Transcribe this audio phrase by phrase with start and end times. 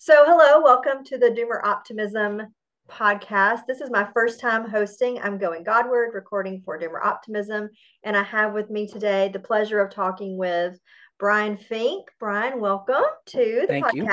[0.00, 2.54] So, hello, welcome to the Doomer Optimism
[2.88, 3.62] podcast.
[3.66, 5.20] This is my first time hosting.
[5.20, 7.68] I'm going Godward, recording for Doomer Optimism,
[8.04, 10.78] and I have with me today the pleasure of talking with
[11.18, 12.06] Brian Fink.
[12.20, 13.96] Brian, welcome to the thank podcast.
[13.96, 14.08] You.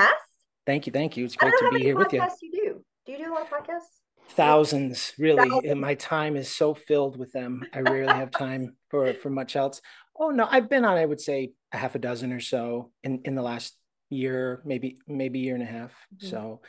[0.66, 1.24] Thank you, thank you.
[1.24, 2.26] It's great to be here with you.
[2.42, 2.84] you do.
[3.06, 4.00] Do you do a lot of podcasts?
[4.30, 5.48] Thousands, really.
[5.48, 5.76] Thousands.
[5.76, 7.64] My time is so filled with them.
[7.72, 9.80] I rarely have time for for much else.
[10.18, 13.20] Oh no, I've been on, I would say, a half a dozen or so in
[13.24, 13.78] in the last
[14.10, 15.92] year, maybe maybe year and a half.
[16.14, 16.28] Mm-hmm.
[16.28, 16.60] So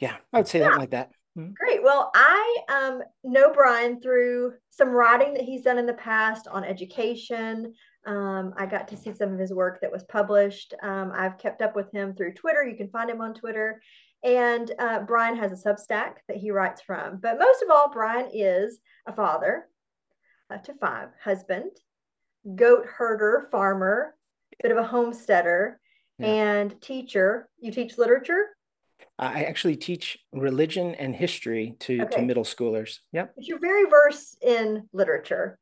[0.00, 0.66] yeah, I would say yeah.
[0.66, 1.10] something like that.
[1.36, 1.52] Mm-hmm.
[1.52, 1.82] Great.
[1.82, 6.64] Well, I um, know Brian through some writing that he's done in the past on
[6.64, 7.72] education.
[8.06, 10.74] Um, I got to see some of his work that was published.
[10.82, 12.64] Um, I've kept up with him through Twitter.
[12.64, 13.80] You can find him on Twitter.
[14.24, 17.18] And uh, Brian has a Substack that he writes from.
[17.22, 19.68] But most of all, Brian is a father
[20.50, 21.70] uh, to five, husband,
[22.56, 24.14] goat herder, farmer,
[24.60, 25.78] bit of a homesteader,
[26.18, 26.26] yeah.
[26.26, 27.48] and teacher.
[27.60, 28.46] You teach literature?
[29.18, 32.16] I actually teach religion and history to, okay.
[32.16, 32.98] to middle schoolers.
[33.12, 33.32] Yep.
[33.36, 35.58] But you're very versed in literature.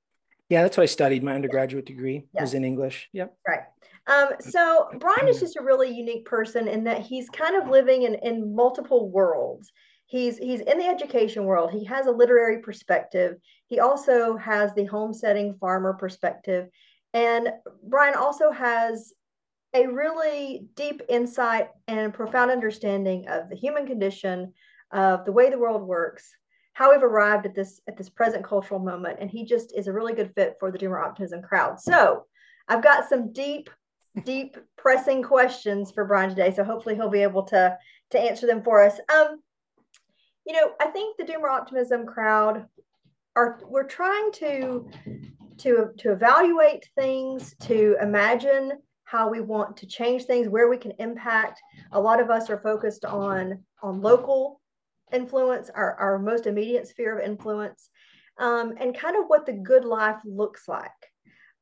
[0.48, 1.24] Yeah, that's what I studied.
[1.24, 3.08] My undergraduate degree was in English.
[3.12, 3.34] Yep.
[3.48, 3.60] Right.
[4.06, 8.02] Um, so Brian is just a really unique person in that he's kind of living
[8.02, 9.72] in, in multiple worlds.
[10.06, 11.72] He's he's in the education world.
[11.72, 13.38] He has a literary perspective.
[13.66, 16.68] He also has the homesteading farmer perspective.
[17.12, 17.48] And
[17.88, 19.12] Brian also has
[19.76, 24.52] a really deep insight and profound understanding of the human condition,
[24.90, 26.34] of the way the world works,
[26.72, 29.92] how we've arrived at this at this present cultural moment, and he just is a
[29.92, 31.80] really good fit for the Doomer Optimism crowd.
[31.80, 32.24] So
[32.68, 33.68] I've got some deep,
[34.24, 36.52] deep, pressing questions for Brian today.
[36.54, 37.76] So hopefully he'll be able to
[38.10, 38.98] to answer them for us.
[39.14, 39.42] Um,
[40.46, 42.66] you know, I think the Doomer Optimism crowd
[43.34, 44.88] are we're trying to
[45.58, 48.72] to to evaluate things, to imagine
[49.06, 51.60] how we want to change things, where we can impact.
[51.92, 54.60] A lot of us are focused on on local
[55.12, 57.88] influence, our, our most immediate sphere of influence,
[58.38, 60.90] um, and kind of what the good life looks like.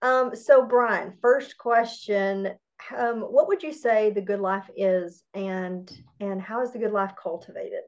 [0.00, 2.50] Um, so, Brian, first question:
[2.96, 5.90] um, What would you say the good life is, and
[6.20, 7.82] and how is the good life cultivated?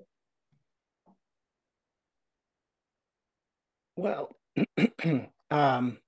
[3.96, 4.36] Well,
[5.50, 5.98] um,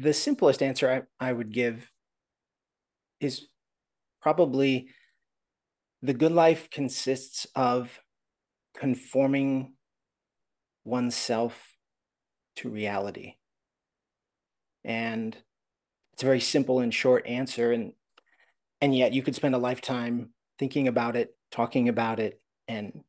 [0.00, 1.90] the simplest answer I, I would give
[3.20, 3.48] is
[4.20, 4.88] probably
[6.00, 8.00] the good life consists of
[8.76, 9.74] conforming
[10.84, 11.74] oneself
[12.56, 13.34] to reality.
[14.84, 15.36] And
[16.12, 17.72] it's a very simple and short answer.
[17.72, 17.92] And
[18.80, 23.04] and yet you could spend a lifetime thinking about it, talking about it, and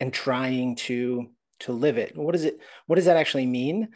[0.00, 2.16] and trying to to live it.
[2.16, 3.88] What does it what does that actually mean?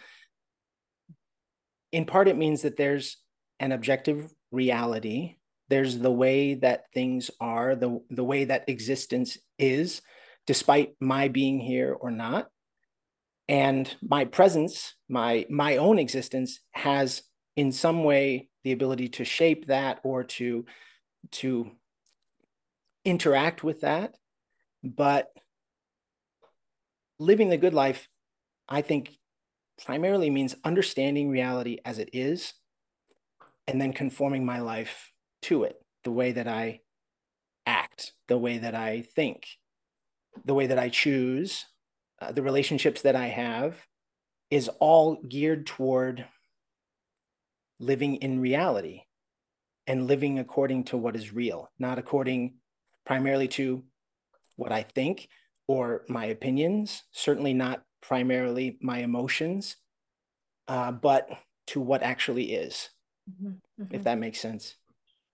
[1.93, 3.17] In part, it means that there's
[3.59, 5.37] an objective reality.
[5.69, 10.03] There's the way that things are, the, the way that existence is,
[10.47, 12.49] despite my being here or not.
[13.49, 17.23] And my presence, my my own existence, has
[17.56, 20.67] in some way the ability to shape that or to
[21.33, 21.72] to
[23.05, 24.15] interact with that.
[24.84, 25.28] But
[27.19, 28.09] living the good life,
[28.69, 29.19] I think,
[29.85, 32.55] primarily means understanding reality as it is
[33.67, 36.81] and then conforming my life to it, the way that I
[37.67, 39.47] act, the way that I think,
[40.45, 41.67] the way that I choose,
[42.21, 43.87] uh, the relationships that I have
[44.51, 46.27] is all geared toward
[47.79, 49.03] living in reality
[49.87, 52.55] and living according to what is real, not according
[53.07, 53.85] primarily to
[54.57, 55.29] what I think
[55.67, 59.77] or my opinions, certainly not primarily my emotions,
[60.69, 61.28] uh, but
[61.69, 62.91] to what actually is,
[63.31, 63.55] mm-hmm.
[63.83, 63.94] Mm-hmm.
[63.94, 64.77] if that makes sense.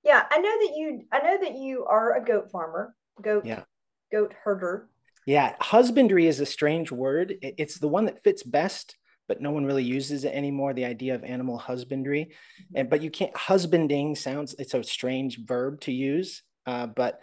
[0.02, 1.02] Yeah, I know that you.
[1.12, 3.64] I know that you are a goat farmer, goat, yeah.
[4.12, 4.88] goat herder.
[5.26, 7.34] Yeah, husbandry is a strange word.
[7.42, 10.74] It's the one that fits best, but no one really uses it anymore.
[10.74, 12.76] The idea of animal husbandry, mm-hmm.
[12.76, 14.54] and but you can't husbanding sounds.
[14.58, 16.42] It's a strange verb to use.
[16.66, 17.20] Uh, but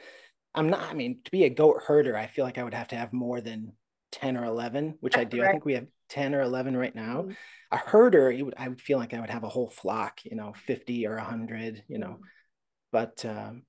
[0.53, 0.81] I'm not.
[0.89, 3.13] I mean, to be a goat herder, I feel like I would have to have
[3.13, 3.73] more than
[4.13, 5.41] 10 or 11, which I do.
[5.41, 5.49] Right.
[5.49, 7.23] I think we have 10 or 11 right now.
[7.23, 7.31] Mm-hmm.
[7.71, 10.53] A herder, would, I would feel like I would have a whole flock, you know,
[10.67, 12.07] 50 or 100, you know.
[12.07, 12.23] Mm-hmm.
[12.91, 13.63] But, um,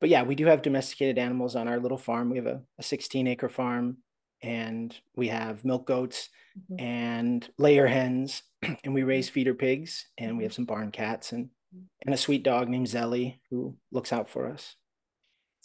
[0.00, 2.30] but yeah, we do have domesticated animals on our little farm.
[2.30, 3.98] We have a, a 16 acre farm
[4.42, 6.28] and we have milk goats
[6.58, 6.84] mm-hmm.
[6.84, 8.42] and layer hens
[8.84, 10.42] and we raise feeder pigs and we mm-hmm.
[10.44, 11.84] have some barn cats and, mm-hmm.
[12.04, 14.74] and a sweet dog named Zelly who looks out for us.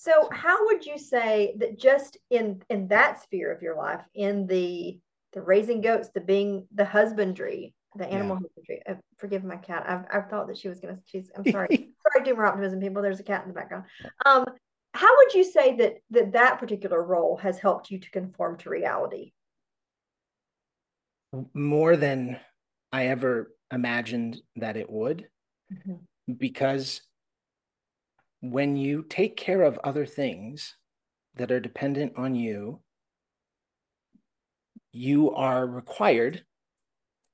[0.04, 4.46] So how would you say that just in in that sphere of your life, in
[4.48, 5.00] the
[5.32, 8.42] the raising goats, the being the husbandry, the animal yeah.
[8.42, 8.82] husbandry.
[8.86, 9.86] Uh, forgive my cat.
[9.88, 11.00] I've, I've thought that she was gonna.
[11.06, 11.32] She's.
[11.38, 11.94] I'm sorry.
[12.14, 13.02] sorry, Doomer Optimism, people.
[13.02, 13.86] There's a cat in the background.
[14.26, 14.46] Um,
[14.94, 18.70] how would you say that that that particular role has helped you to conform to
[18.70, 19.32] reality?
[21.54, 22.42] More than
[22.92, 25.30] I ever imagined that it would,
[25.74, 26.34] mm-hmm.
[26.36, 27.02] because
[28.44, 30.76] when you take care of other things
[31.36, 32.82] that are dependent on you,
[34.92, 36.44] you are required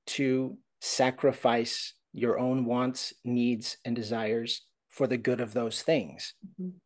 [0.06, 6.34] to sacrifice your own wants, needs, and desires for the good of those things.
[6.46, 6.76] Mm-hmm.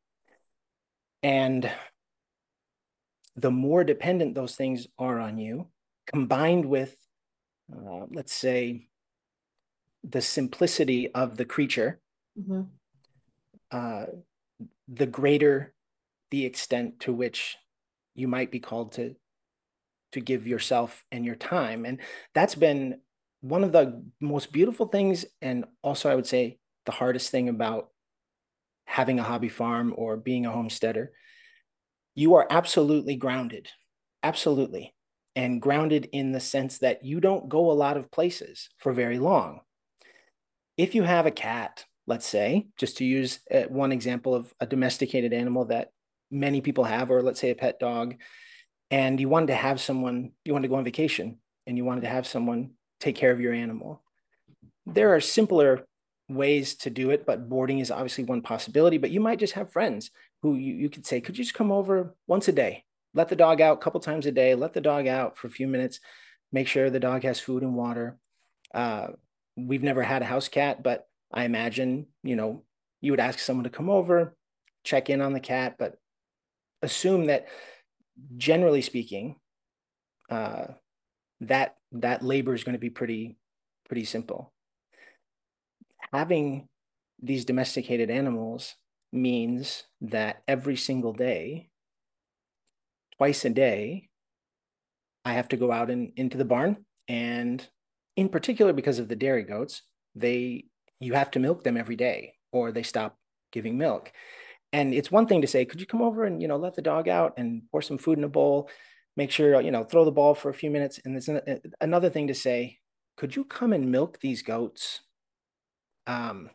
[1.22, 1.70] And
[3.36, 5.68] the more dependent those things are on you,
[6.06, 6.96] combined with,
[7.70, 8.88] uh, let's say,
[10.02, 12.00] the simplicity of the creature,
[12.40, 12.62] mm-hmm.
[13.74, 14.06] Uh,
[14.86, 15.74] the greater
[16.30, 17.56] the extent to which
[18.14, 19.14] you might be called to
[20.12, 21.84] to give yourself and your time.
[21.84, 21.98] And
[22.34, 23.00] that's been
[23.40, 27.90] one of the most beautiful things and also i would say the hardest thing about
[28.86, 31.12] having a hobby farm or being a homesteader.
[32.14, 33.68] You are absolutely grounded
[34.24, 34.94] absolutely
[35.36, 39.18] and grounded in the sense that you don't go a lot of places for very
[39.18, 39.60] long.
[40.76, 44.66] If you have a cat let's say just to use uh, one example of a
[44.66, 45.90] domesticated animal that
[46.30, 48.14] many people have or let's say a pet dog
[48.90, 52.02] and you wanted to have someone you wanted to go on vacation and you wanted
[52.02, 52.70] to have someone
[53.00, 54.02] take care of your animal.
[54.86, 55.86] There are simpler
[56.28, 58.98] ways to do it, but boarding is obviously one possibility.
[58.98, 60.10] But you might just have friends
[60.42, 62.84] who you, you could say, could you just come over once a day?
[63.14, 65.50] Let the dog out a couple times a day, let the dog out for a
[65.50, 66.00] few minutes,
[66.52, 68.18] make sure the dog has food and water.
[68.72, 69.08] Uh,
[69.56, 72.62] we've never had a house cat, but I imagine, you know,
[73.00, 74.36] you would ask someone to come over,
[74.84, 75.96] check in on the cat, but
[76.80, 77.48] assume that
[78.36, 79.36] generally speaking,
[80.30, 80.66] uh,
[81.40, 83.36] that that labor is going to be pretty
[83.88, 84.52] pretty simple.
[86.12, 86.68] Having
[87.20, 88.76] these domesticated animals
[89.12, 91.70] means that every single day,
[93.16, 94.08] twice a day,
[95.24, 96.84] I have to go out and into the barn.
[97.08, 97.66] And
[98.16, 99.82] in particular, because of the dairy goats,
[100.14, 100.66] they
[101.04, 103.16] you have to milk them every day or they stop
[103.52, 104.12] giving milk.
[104.72, 106.82] And it's one thing to say, could you come over and you know let the
[106.82, 108.68] dog out and pour some food in a bowl?
[109.16, 111.30] make sure you know throw the ball for a few minutes and there's
[111.80, 112.78] another thing to say
[113.16, 115.00] could you come and milk these goats
[116.06, 116.50] um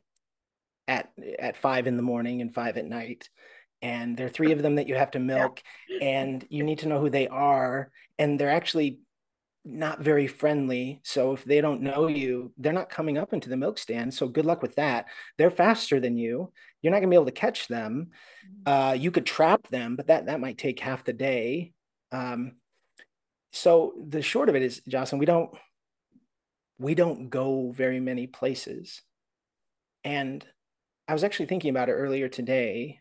[0.88, 3.30] at at five in the morning and five at night
[3.82, 6.06] and there are three of them that you have to milk yeah.
[6.06, 9.00] and you need to know who they are and they're actually
[9.66, 13.58] not very friendly so if they don't know you they're not coming up into the
[13.58, 15.06] milk stand so good luck with that
[15.38, 16.52] they're faster than you
[16.82, 18.08] you're not going to be able to catch them
[18.66, 18.92] mm.
[18.92, 21.74] uh, you could trap them but that that might take half the day
[22.12, 22.54] um,
[23.52, 25.52] so the short of it is, Jocelyn, we don't
[26.78, 29.02] we don't go very many places.
[30.06, 30.46] And
[31.08, 33.00] I was actually thinking about it earlier today,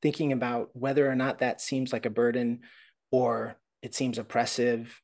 [0.00, 2.60] thinking about whether or not that seems like a burden
[3.10, 5.00] or it seems oppressive.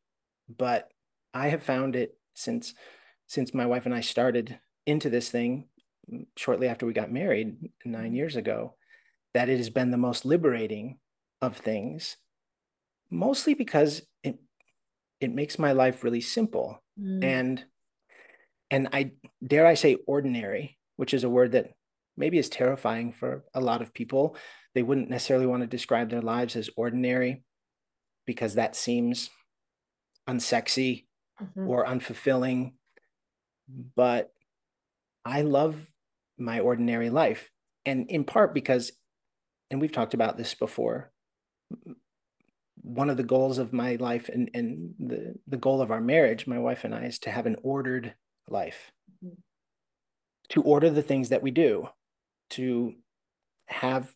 [0.58, 0.88] But
[1.35, 2.75] I have found it since
[3.26, 5.69] since my wife and I started into this thing
[6.37, 8.75] shortly after we got married nine years ago,
[9.35, 10.99] that it has been the most liberating
[11.41, 12.17] of things
[13.11, 14.38] mostly because it
[15.20, 17.25] it makes my life really simple mm.
[17.25, 17.64] and
[18.70, 19.12] and I
[19.44, 21.72] dare I say ordinary, which is a word that
[22.17, 24.36] maybe is terrifying for a lot of people.
[24.74, 27.43] They wouldn't necessarily want to describe their lives as ordinary
[28.27, 29.29] because that seems
[30.31, 31.06] unsexy
[31.43, 31.69] mm-hmm.
[31.69, 32.72] or unfulfilling.
[33.96, 34.32] But
[35.25, 35.91] I love
[36.39, 37.51] my ordinary life.
[37.87, 38.93] And in part because,
[39.70, 41.13] and we've talked about this before,
[42.82, 46.46] one of the goals of my life and, and the, the goal of our marriage,
[46.46, 48.15] my wife and I, is to have an ordered
[48.49, 48.93] life,
[49.25, 49.34] mm-hmm.
[50.51, 51.89] to order the things that we do,
[52.51, 52.94] to
[53.67, 54.15] have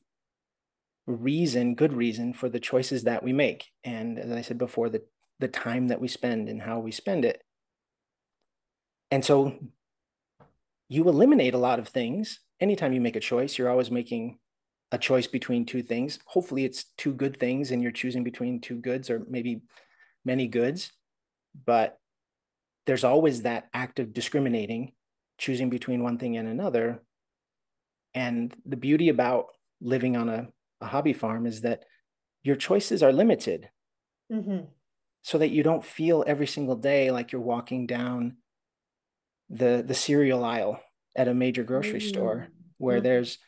[1.07, 3.71] reason, good reason for the choices that we make.
[3.85, 5.03] And as I said before, the,
[5.41, 7.43] the time that we spend and how we spend it.
[9.11, 9.55] And so
[10.89, 12.41] you eliminate a lot of things.
[12.61, 14.39] Anytime you make a choice, you're always making
[14.93, 16.19] a choice between two things.
[16.27, 19.63] Hopefully, it's two good things and you're choosing between two goods or maybe
[20.25, 20.93] many goods.
[21.67, 21.99] But
[22.87, 24.93] there's always that act of discriminating,
[25.39, 27.03] choosing between one thing and another.
[28.15, 29.47] And the beauty about
[29.81, 30.49] living on a,
[30.81, 31.85] a hobby farm is that
[32.43, 33.69] your choices are limited
[34.31, 34.67] mm-hmm.
[35.25, 38.37] So that you don't feel every single day like you're walking down
[39.49, 40.81] the the cereal aisle
[41.17, 42.09] at a major grocery mm-hmm.
[42.09, 43.05] store where mm-hmm.
[43.05, 43.39] there's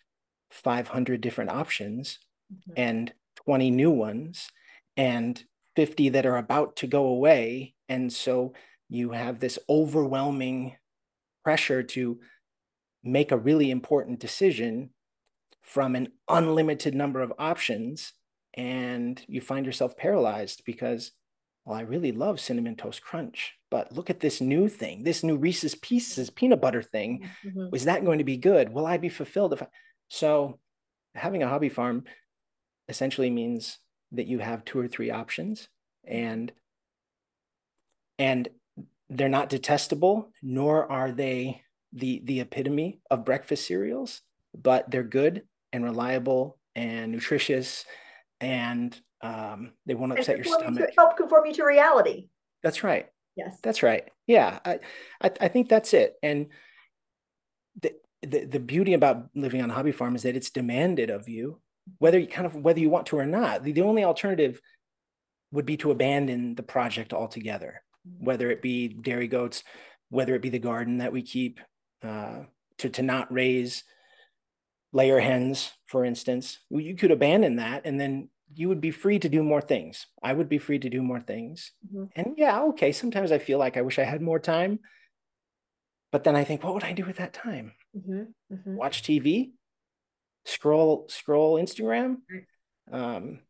[0.50, 2.18] 500 different options
[2.52, 2.72] mm-hmm.
[2.76, 3.12] and
[3.44, 4.48] 20 new ones
[4.96, 5.44] and
[5.76, 7.74] 50 that are about to go away.
[7.88, 8.54] And so
[8.88, 10.76] you have this overwhelming
[11.44, 12.18] pressure to
[13.04, 14.90] make a really important decision
[15.62, 18.12] from an unlimited number of options
[18.54, 21.12] and you find yourself paralyzed because
[21.66, 25.36] well i really love cinnamon toast crunch but look at this new thing this new
[25.36, 27.74] reese's pieces peanut butter thing mm-hmm.
[27.74, 29.66] is that going to be good will i be fulfilled if I...
[30.08, 30.58] so
[31.14, 32.04] having a hobby farm
[32.88, 33.78] essentially means
[34.12, 35.68] that you have two or three options
[36.06, 36.52] and
[38.18, 38.48] and
[39.10, 41.60] they're not detestable nor are they
[41.92, 44.22] the the epitome of breakfast cereals
[44.54, 45.42] but they're good
[45.72, 47.84] and reliable and nutritious
[48.40, 52.28] and um, they won't upset your stomach to, help conform you to reality.
[52.62, 53.08] That's right.
[53.36, 53.58] Yes.
[53.62, 54.08] That's right.
[54.26, 54.78] Yeah i
[55.20, 56.14] i, I think that's it.
[56.22, 56.46] And
[57.80, 57.92] the,
[58.22, 61.60] the the beauty about living on a hobby farm is that it's demanded of you
[61.98, 63.62] whether you kind of whether you want to or not.
[63.62, 64.60] The, the only alternative
[65.52, 67.82] would be to abandon the project altogether
[68.18, 69.64] whether it be dairy goats
[70.08, 71.60] whether it be the garden that we keep
[72.04, 72.40] uh,
[72.78, 73.84] to to not raise
[74.92, 76.58] layer hens for instance.
[76.70, 80.32] You could abandon that and then you would be free to do more things i
[80.32, 82.04] would be free to do more things mm-hmm.
[82.16, 84.78] and yeah okay sometimes i feel like i wish i had more time
[86.10, 88.54] but then i think what would i do with that time mm-hmm.
[88.54, 88.76] Mm-hmm.
[88.76, 89.52] watch tv
[90.46, 92.18] scroll scroll Instagram.
[92.90, 93.40] Um,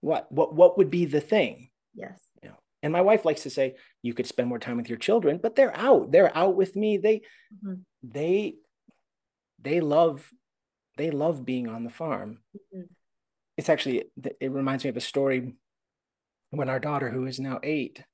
[0.00, 1.70] what what what would be the thing?
[1.94, 2.18] Yes.
[2.42, 4.98] You know, and my wife likes to say you could spend more time with your
[4.98, 6.10] children, but they're out.
[6.10, 6.96] They're out with me.
[6.96, 7.74] They mm-hmm.
[8.02, 8.54] they
[9.62, 10.28] they love
[10.96, 12.38] they love being on the farm.
[12.56, 12.82] Mm-hmm.
[13.56, 14.04] It's actually
[14.40, 15.54] it reminds me of a story
[16.50, 18.04] when our daughter, who is now eight,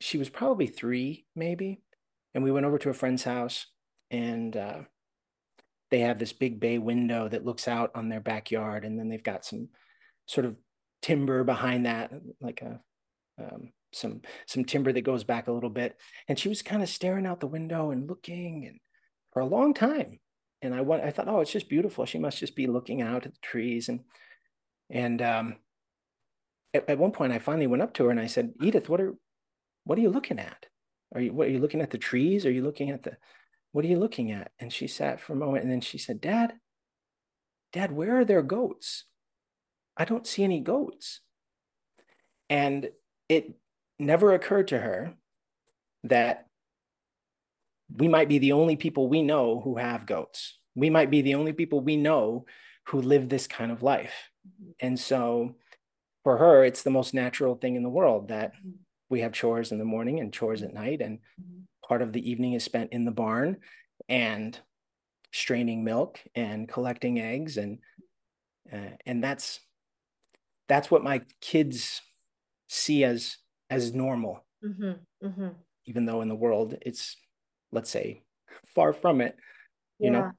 [0.00, 1.80] she was probably three, maybe,
[2.34, 3.66] and we went over to a friend's house,
[4.10, 4.80] and uh,
[5.92, 9.22] they have this big bay window that looks out on their backyard and then they've
[9.22, 9.68] got some
[10.26, 10.56] sort of
[11.02, 12.80] timber behind that like a
[13.38, 15.96] um, some some timber that goes back a little bit.
[16.28, 18.80] And she was kind of staring out the window and looking and
[19.32, 20.18] for a long time
[20.62, 23.26] and i went i thought oh it's just beautiful she must just be looking out
[23.26, 24.00] at the trees and
[24.90, 25.56] and um
[26.74, 29.00] at, at one point i finally went up to her and i said edith what
[29.00, 29.14] are
[29.84, 30.66] what are you looking at
[31.14, 33.16] are you what are you looking at the trees are you looking at the
[33.72, 34.52] what are you looking at?
[34.60, 36.54] And she sat for a moment and then she said, Dad,
[37.72, 39.04] Dad, where are there goats?
[39.96, 41.20] I don't see any goats.
[42.48, 42.90] And
[43.28, 43.54] it
[43.98, 45.14] never occurred to her
[46.04, 46.46] that
[47.96, 50.58] we might be the only people we know who have goats.
[50.74, 52.46] We might be the only people we know
[52.88, 54.30] who live this kind of life.
[54.46, 54.70] Mm-hmm.
[54.80, 55.56] And so
[56.24, 58.70] for her, it's the most natural thing in the world that mm-hmm.
[59.10, 61.00] we have chores in the morning and chores at night.
[61.00, 63.58] And mm-hmm part of the evening is spent in the barn
[64.08, 64.58] and
[65.32, 67.78] straining milk and collecting eggs and
[68.72, 69.60] uh, and that's
[70.68, 72.00] that's what my kids
[72.68, 73.36] see as
[73.68, 75.48] as normal mm-hmm, mm-hmm.
[75.86, 77.16] even though in the world it's
[77.72, 78.22] let's say
[78.74, 79.36] far from it
[79.98, 80.18] you yeah.
[80.18, 80.30] know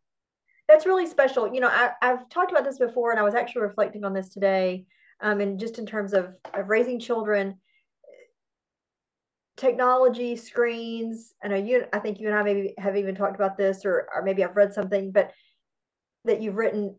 [0.67, 3.63] that's really special you know I, i've talked about this before and i was actually
[3.63, 4.85] reflecting on this today
[5.21, 7.55] um, and just in terms of, of raising children
[9.55, 13.57] technology screens i know you i think you and i maybe have even talked about
[13.57, 15.31] this or, or maybe i've read something but
[16.25, 16.95] that you've written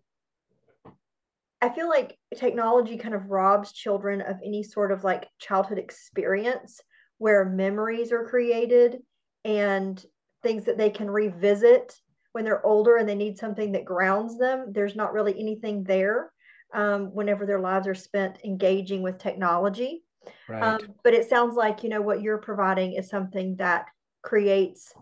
[1.61, 6.81] i feel like technology kind of robs children of any sort of like childhood experience
[7.19, 8.99] where memories are created
[9.45, 10.05] and
[10.45, 12.01] things that they can revisit
[12.33, 16.31] when they're older and they need something that grounds them there's not really anything there
[16.73, 20.05] um, whenever their lives are spent engaging with technology
[20.49, 20.63] Right.
[20.63, 23.87] Um, but it sounds like, you know, what you're providing is something that
[24.23, 24.93] creates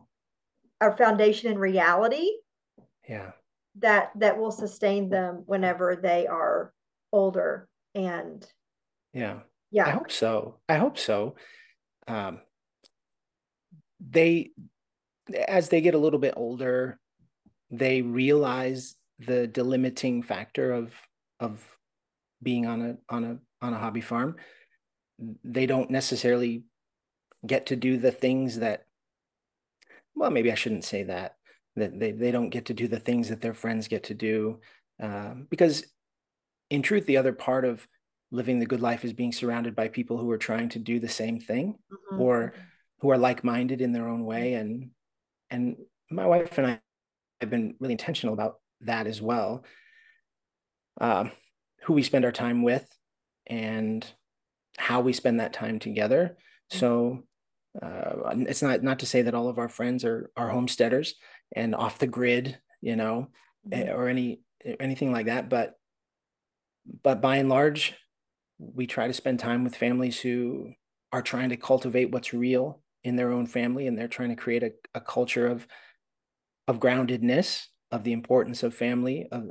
[0.80, 2.28] a foundation in reality.
[3.08, 3.32] Yeah.
[3.76, 6.72] That that will sustain them whenever they are
[7.11, 8.46] older and
[9.12, 9.40] yeah.
[9.70, 9.87] Yeah.
[9.87, 10.58] I hope so.
[10.68, 11.37] I hope so.
[12.06, 12.40] Um
[14.00, 14.50] they
[15.35, 16.99] as they get a little bit older,
[17.71, 20.95] they realize the delimiting factor of
[21.41, 21.65] of
[22.43, 24.37] being on a on a on a hobby farm
[25.45, 26.65] they don't necessarily
[27.47, 28.85] get to do the things that
[30.15, 31.37] well maybe i shouldn't say that
[31.77, 34.61] that they, they don't get to do the things that their friends get to do
[35.01, 35.85] um, because
[36.71, 37.87] in truth the other part of
[38.31, 41.09] living the good life is being surrounded by people who are trying to do the
[41.09, 42.21] same thing mm-hmm.
[42.21, 42.55] or
[43.01, 44.91] who are like-minded in their own way and
[45.52, 45.76] and
[46.11, 46.80] my wife and i
[47.40, 49.64] have been really intentional about that as well
[51.00, 51.30] um,
[51.85, 52.87] who we spend our time with
[53.47, 54.06] and
[54.78, 56.37] how we spend that time together.
[56.73, 56.78] Mm-hmm.
[56.78, 57.23] So
[57.80, 61.14] uh, it's not not to say that all of our friends are are homesteaders
[61.54, 63.28] and off the grid, you know,
[63.68, 63.90] mm-hmm.
[63.90, 64.42] or any
[64.80, 65.49] anything like that.
[65.49, 65.75] But
[67.02, 67.94] but by and large,
[68.59, 70.73] we try to spend time with families who
[71.12, 74.62] are trying to cultivate what's real in their own family and they're trying to create
[74.62, 75.66] a, a culture of
[76.68, 79.50] of groundedness of the importance of family of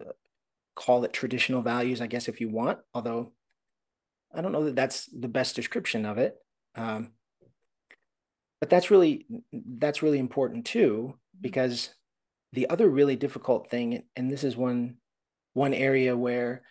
[0.76, 3.32] call it traditional values i guess if you want although
[4.34, 6.36] i don't know that that's the best description of it
[6.76, 7.12] um,
[8.62, 11.90] but that's really that's really important too because
[12.54, 14.96] the other really difficult thing and this is one
[15.54, 16.62] one area where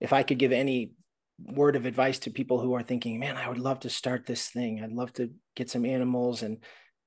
[0.00, 0.92] if i could give any
[1.42, 4.48] word of advice to people who are thinking man i would love to start this
[4.48, 4.82] thing.
[4.82, 6.42] I'd love to get some animals.
[6.42, 6.58] And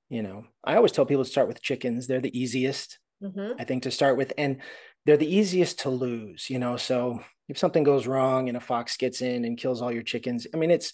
[0.08, 2.06] you know i always tell people to start with chickens.
[2.06, 3.52] They're the easiest mm-hmm.
[3.58, 4.58] i think to start with and
[5.06, 6.76] they're the easiest to lose you know?
[6.76, 10.46] So if something goes wrong and a fox gets in and kills all your chickens
[10.54, 10.92] i mean it's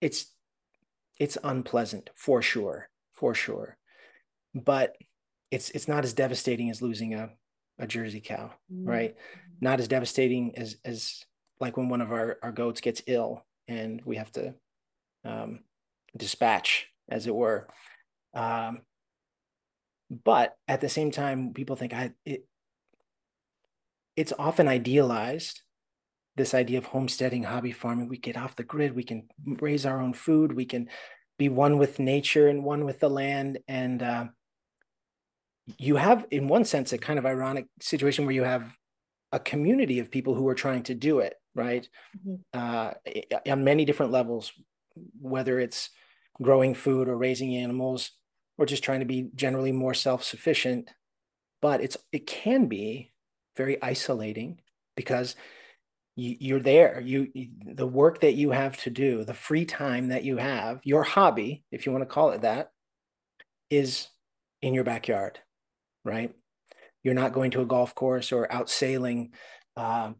[0.00, 0.32] it's
[1.18, 3.76] it's unpleasant for sure for sure.
[4.54, 4.96] But
[5.50, 7.30] it's it's not as devastating as losing a
[7.78, 8.88] a jersey cow mm-hmm.
[8.88, 9.16] right?
[9.60, 11.24] Not as devastating as as
[11.60, 14.54] like when one of our our goats gets ill and we have to
[15.24, 15.60] um
[16.16, 17.68] dispatch as it were
[18.34, 18.80] um
[20.24, 22.46] but at the same time people think i it
[24.16, 25.60] it's often idealized
[26.36, 28.08] this idea of homesteading, hobby farming.
[28.08, 30.88] We get off the grid, we can raise our own food, we can
[31.38, 33.58] be one with nature and one with the land.
[33.68, 34.24] And uh,
[35.78, 38.76] you have, in one sense, a kind of ironic situation where you have
[39.32, 41.88] a community of people who are trying to do it, right?
[42.16, 42.36] Mm-hmm.
[42.52, 42.92] Uh,
[43.50, 44.52] on many different levels,
[45.20, 45.90] whether it's
[46.40, 48.12] growing food or raising animals
[48.58, 50.90] or just trying to be generally more self-sufficient.
[51.60, 53.12] But it's it can be
[53.56, 54.60] very isolating
[54.94, 55.34] because
[56.16, 57.28] you, are there you
[57.66, 61.62] the work that you have to do the free time that you have your hobby
[61.70, 62.70] if you want to call it that
[63.68, 64.08] is
[64.62, 65.38] in your backyard
[66.04, 66.34] right
[67.02, 69.30] you're not going to a golf course or out sailing
[69.76, 70.16] um,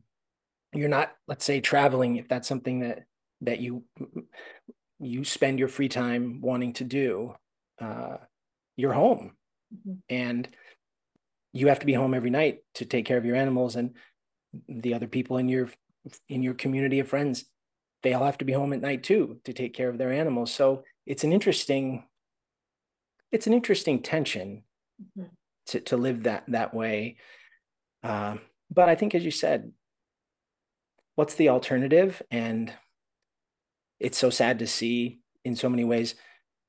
[0.76, 3.04] you're not let's say traveling if that's something that
[3.40, 3.84] that you
[4.98, 7.34] you spend your free time wanting to do
[7.80, 8.16] uh,
[8.76, 9.32] you're home
[9.74, 9.98] mm-hmm.
[10.08, 10.48] and
[11.52, 13.94] you have to be home every night to take care of your animals and
[14.68, 15.68] the other people in your
[16.28, 17.44] in your community of friends
[18.02, 20.52] they all have to be home at night too to take care of their animals
[20.52, 22.04] so it's an interesting
[23.32, 24.62] it's an interesting tension
[25.18, 25.28] mm-hmm.
[25.66, 27.16] to, to live that that way
[28.02, 29.72] um, but i think as you said
[31.16, 32.72] what's the alternative and
[33.98, 36.14] it's so sad to see in so many ways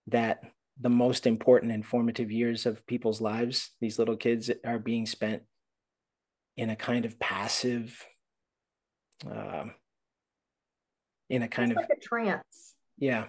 [0.08, 0.42] that
[0.80, 5.44] the most important and formative years of people's lives these little kids are being spent
[6.58, 8.06] in a kind of passive
[9.26, 9.74] um,
[11.30, 12.76] in a kind it's of like a trance.
[12.98, 13.26] Yeah.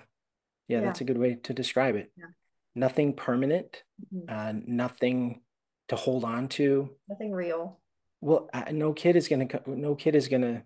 [0.68, 0.78] yeah.
[0.78, 0.84] yeah.
[0.84, 2.10] that's a good way to describe it.
[2.16, 2.26] Yeah.
[2.74, 3.82] Nothing permanent,
[4.14, 4.28] mm-hmm.
[4.28, 5.40] uh, nothing
[5.88, 6.90] to hold on to.
[7.08, 7.80] Nothing real.
[8.20, 10.62] Well, uh, no kid is gonna no kid is gonna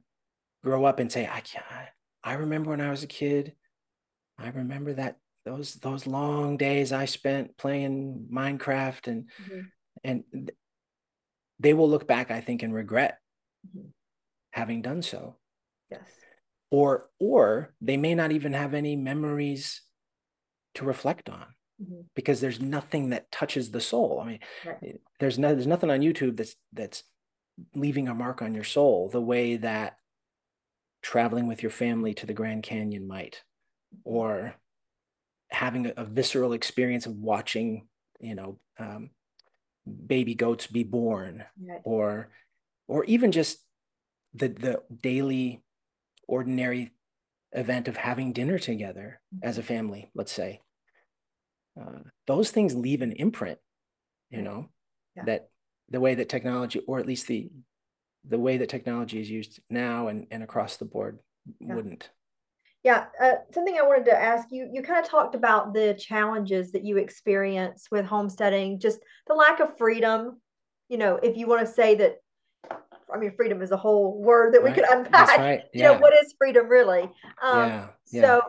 [0.62, 1.64] grow up and say, "I can't."
[2.25, 3.55] I remember when I was a kid.
[4.38, 9.61] I remember that those those long days I spent playing Minecraft and mm-hmm.
[10.05, 10.53] and
[11.59, 13.18] they will look back, I think, and regret
[13.66, 13.88] mm-hmm
[14.53, 15.37] having done so.
[15.90, 16.01] Yes.
[16.70, 19.83] Or or they may not even have any memories
[20.75, 21.46] to reflect on
[21.83, 22.03] mm-hmm.
[22.14, 24.20] because there's nothing that touches the soul.
[24.22, 25.01] I mean, right.
[25.20, 27.03] there's no there's nothing on YouTube that's that's
[27.75, 29.96] leaving a mark on your soul the way that
[31.02, 33.42] traveling with your family to the Grand Canyon might,
[34.04, 34.54] or
[35.50, 37.88] having a, a visceral experience of watching,
[38.20, 39.10] you know, um,
[40.06, 41.80] baby goats be born, right.
[41.84, 42.30] or
[42.88, 43.58] or even just
[44.34, 45.62] the the daily
[46.26, 46.92] ordinary
[47.52, 50.60] event of having dinner together as a family let's say
[51.80, 53.58] uh, those things leave an imprint
[54.30, 54.70] you know
[55.16, 55.24] yeah.
[55.24, 55.48] that
[55.90, 57.50] the way that technology or at least the
[58.28, 61.18] the way that technology is used now and, and across the board
[61.61, 61.74] yeah.
[61.74, 62.11] wouldn't
[62.85, 66.72] yeah uh, something i wanted to ask you you kind of talked about the challenges
[66.72, 70.40] that you experience with homesteading just the lack of freedom
[70.88, 72.16] you know if you want to say that
[73.12, 75.38] I mean, freedom is a whole word that we could unpack.
[75.38, 75.64] Right.
[75.72, 75.88] Yeah.
[75.88, 77.02] You know, what is freedom really?
[77.42, 77.88] Um, yeah.
[78.11, 78.22] yeah.
[78.22, 78.42] So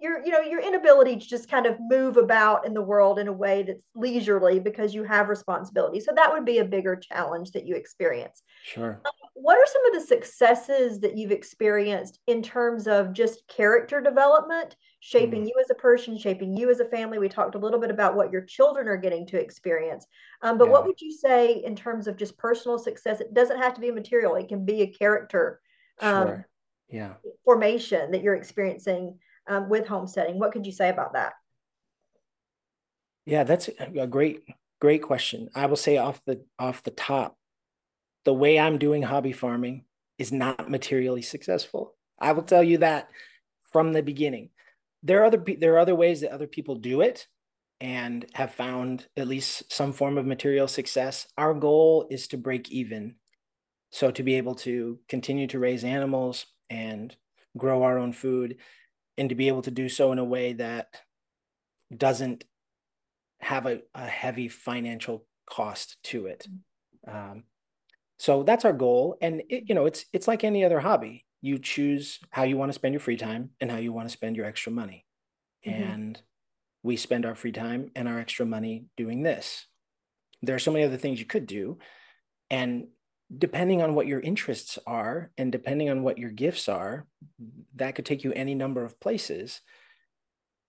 [0.00, 3.26] your, you know, your inability to just kind of move about in the world in
[3.26, 6.00] a way that's leisurely because you have responsibility.
[6.00, 8.42] So that would be a bigger challenge that you experience.
[8.62, 9.00] Sure.
[9.04, 14.00] Um, what are some of the successes that you've experienced in terms of just character
[14.00, 15.46] development shaping mm.
[15.46, 17.18] you as a person, shaping you as a family.
[17.18, 20.06] We talked a little bit about what your children are getting to experience.
[20.42, 20.72] Um, but yeah.
[20.72, 23.20] what would you say in terms of just personal success?
[23.20, 25.60] It doesn't have to be material, it can be a character
[26.00, 26.48] um, sure.
[26.88, 27.14] yeah.
[27.44, 30.38] formation that you're experiencing um, with homesteading.
[30.38, 31.34] What could you say about that?
[33.26, 34.42] Yeah, that's a great,
[34.80, 35.50] great question.
[35.54, 37.36] I will say off the off the top,
[38.24, 39.84] the way I'm doing hobby farming
[40.18, 41.94] is not materially successful.
[42.18, 43.08] I will tell you that
[43.70, 44.50] from the beginning
[45.02, 47.26] there are other there are other ways that other people do it
[47.80, 51.28] and have found at least some form of material success.
[51.36, 53.14] Our goal is to break even.
[53.90, 57.14] So to be able to continue to raise animals and
[57.56, 58.56] grow our own food
[59.18, 60.94] and to be able to do so in a way that
[61.94, 62.44] doesn't
[63.40, 66.46] have a, a heavy financial cost to it.
[67.06, 67.44] Um,
[68.18, 69.16] so that's our goal.
[69.20, 71.24] And it, you know, it's it's like any other hobby.
[71.40, 74.12] You choose how you want to spend your free time and how you want to
[74.12, 75.04] spend your extra money.
[75.66, 75.82] Mm-hmm.
[75.82, 76.22] And
[76.82, 79.66] we spend our free time and our extra money doing this.
[80.42, 81.78] There are so many other things you could do.
[82.50, 82.88] And
[83.36, 87.06] depending on what your interests are and depending on what your gifts are,
[87.74, 89.60] that could take you any number of places.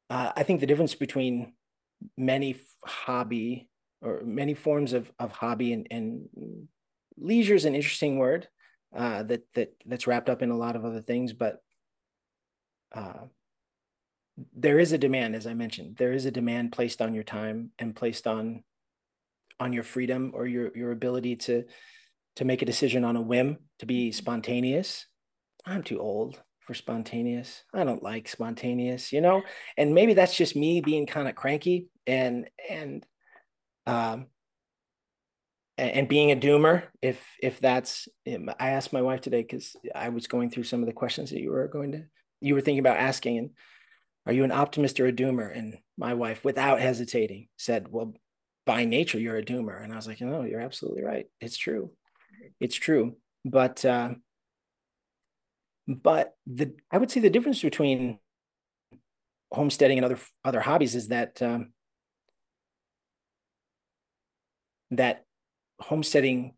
[0.09, 1.53] Uh, I think the difference between
[2.17, 3.69] many hobby
[4.01, 6.67] or many forms of, of hobby and, and
[7.17, 8.47] leisure is an interesting word
[8.95, 11.61] uh, that that that's wrapped up in a lot of other things, but
[12.95, 13.25] uh,
[14.55, 17.71] there is a demand, as I mentioned, there is a demand placed on your time
[17.77, 18.63] and placed on
[19.59, 21.65] on your freedom or your your ability to
[22.39, 25.05] to make a decision on a whim, to be spontaneous.
[25.65, 27.63] I'm too old for spontaneous.
[27.73, 29.41] I don't like spontaneous, you know?
[29.77, 33.05] And maybe that's just me being kind of cranky and and
[33.85, 34.27] um
[35.77, 38.07] and being a doomer if if that's
[38.59, 41.39] i asked my wife today because i was going through some of the questions that
[41.39, 42.03] you were going to
[42.41, 43.49] you were thinking about asking and
[44.25, 48.13] are you an optimist or a doomer and my wife without hesitating said well
[48.65, 51.91] by nature you're a doomer and i was like no you're absolutely right it's true
[52.59, 54.09] it's true but uh
[55.87, 58.19] but the i would say the difference between
[59.51, 61.73] homesteading and other other hobbies is that um,
[64.91, 65.25] that
[65.79, 66.55] homesteading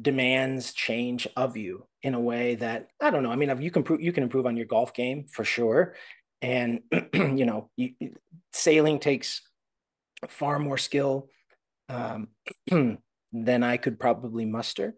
[0.00, 3.30] demands change of you in a way that I don't know.
[3.30, 5.94] I mean, you can prove you can improve on your golf game for sure,
[6.40, 6.80] and
[7.14, 7.92] you know, you,
[8.52, 9.42] sailing takes
[10.28, 11.28] far more skill
[11.88, 12.28] um,
[13.32, 14.94] than I could probably muster,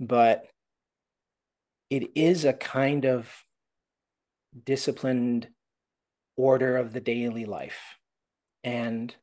[0.00, 0.46] but
[1.90, 3.32] it is a kind of
[4.64, 5.48] disciplined
[6.36, 7.98] order of the daily life,
[8.62, 9.14] and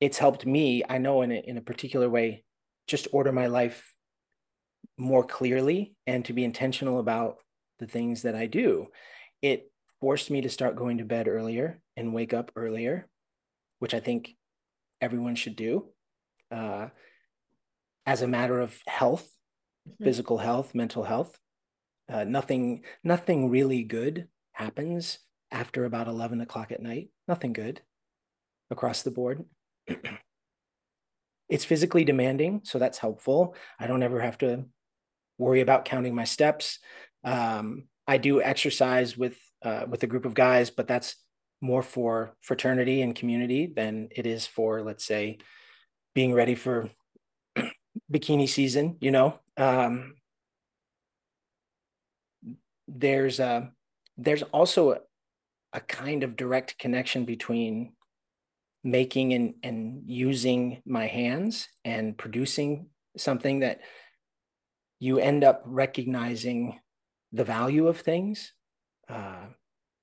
[0.00, 2.44] it's helped me i know in a, in a particular way
[2.86, 3.94] just order my life
[4.98, 7.38] more clearly and to be intentional about
[7.78, 8.88] the things that i do.
[9.42, 13.08] It forced me to start going to bed earlier and wake up earlier
[13.78, 14.34] which i think
[15.00, 15.88] everyone should do.
[16.50, 16.88] Uh,
[18.06, 19.28] as a matter of health
[19.88, 20.04] mm-hmm.
[20.04, 21.38] physical health mental health
[22.08, 25.18] uh, nothing nothing really good happens
[25.50, 27.80] after about 11 o'clock at night nothing good
[28.70, 29.44] across the board
[31.48, 33.54] it's physically demanding, so that's helpful.
[33.78, 34.64] I don't ever have to
[35.38, 36.78] worry about counting my steps.
[37.22, 41.16] Um, I do exercise with uh, with a group of guys, but that's
[41.60, 45.38] more for fraternity and community than it is for, let's say,
[46.14, 46.90] being ready for
[48.12, 48.96] bikini season.
[49.00, 50.14] You know, um,
[52.88, 53.70] there's a
[54.16, 54.98] there's also a,
[55.72, 57.92] a kind of direct connection between
[58.84, 63.80] making and, and using my hands and producing something that
[65.00, 66.78] you end up recognizing
[67.32, 68.52] the value of things.
[69.08, 69.46] Uh,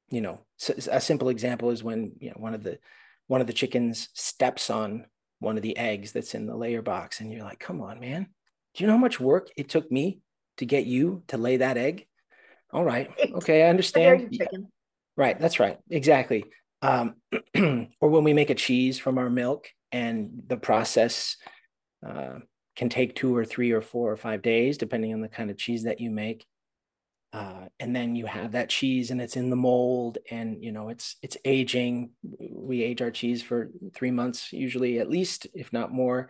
[0.10, 0.42] you know,
[0.92, 2.80] a simple example is when you know one of the
[3.28, 5.06] one of the chickens steps on
[5.42, 8.28] one of the eggs that's in the layer box, and you're like, "Come on, man!
[8.74, 10.22] Do you know how much work it took me
[10.58, 12.08] to get you to lay that egg?"
[12.72, 14.40] All right, okay, I understand.
[15.18, 16.46] Right, that's right, exactly
[16.82, 17.16] um,
[17.56, 21.38] or when we make a cheese from our milk and the process
[22.06, 22.40] uh,
[22.76, 25.58] can take two or three or four or five days depending on the kind of
[25.58, 26.46] cheese that you make
[27.34, 30.90] uh, and then you have that cheese and it's in the mold and you know
[30.90, 32.12] it's it's aging
[32.50, 36.30] we age our cheese for three months usually at least if not more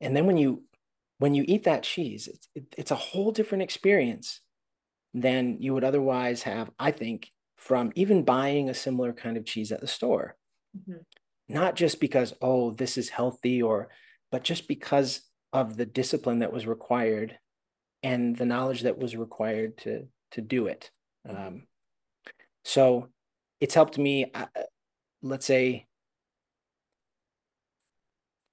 [0.00, 0.64] and then when you
[1.18, 4.40] when you eat that cheese it's, it, it's a whole different experience
[5.14, 9.72] than you would otherwise have i think from even buying a similar kind of cheese
[9.72, 10.36] at the store.
[10.76, 11.00] Mm-hmm.
[11.48, 13.88] Not just because, oh, this is healthy, or,
[14.30, 17.38] but just because of the discipline that was required
[18.02, 20.90] and the knowledge that was required to to do it.
[21.28, 21.64] Um,
[22.64, 23.08] so
[23.60, 24.30] it's helped me.
[24.32, 24.46] Uh,
[25.22, 25.86] let's say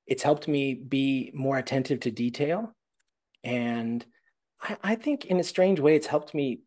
[0.07, 2.73] it's helped me be more attentive to detail,
[3.43, 4.05] and
[4.61, 6.61] I, I think in a strange way, it's helped me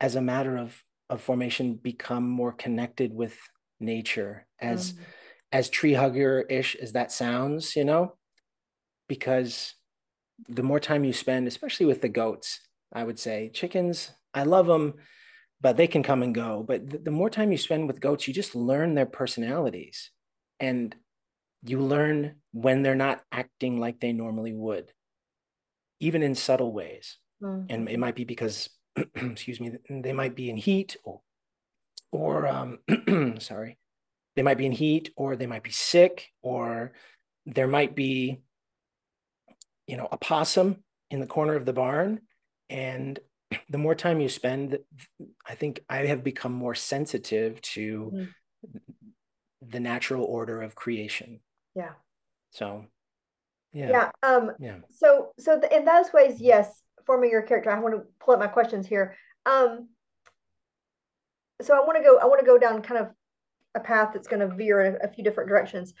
[0.00, 3.36] as a matter of of formation become more connected with
[3.80, 4.98] nature as mm.
[5.52, 8.14] as tree hugger ish as that sounds you know
[9.08, 9.74] because
[10.48, 12.60] the more time you spend especially with the goats
[12.92, 14.94] i would say chickens i love them
[15.60, 16.64] but they can come and go.
[16.66, 20.10] But the, the more time you spend with goats, you just learn their personalities
[20.58, 20.94] and
[21.62, 24.92] you learn when they're not acting like they normally would,
[26.00, 27.18] even in subtle ways.
[27.42, 27.66] Mm-hmm.
[27.68, 28.70] And it might be because,
[29.14, 31.20] excuse me, they might be in heat or,
[32.10, 32.78] or um,
[33.38, 33.76] sorry,
[34.36, 36.92] they might be in heat or they might be sick or
[37.44, 38.40] there might be,
[39.86, 42.20] you know, a possum in the corner of the barn.
[42.70, 43.18] And
[43.68, 44.78] the more time you spend,
[45.46, 48.78] I think I have become more sensitive to mm-hmm.
[49.68, 51.40] the natural order of creation.
[51.74, 51.92] Yeah.
[52.52, 52.86] So,
[53.72, 53.90] yeah.
[53.90, 54.10] Yeah.
[54.22, 54.76] Um, yeah.
[54.88, 57.70] So, so the, in those ways, yes, forming your character.
[57.70, 59.16] I want to pull up my questions here.
[59.46, 59.88] Um,
[61.60, 62.18] so I want to go.
[62.18, 63.08] I want to go down kind of
[63.74, 65.92] a path that's going to veer in a, a few different directions.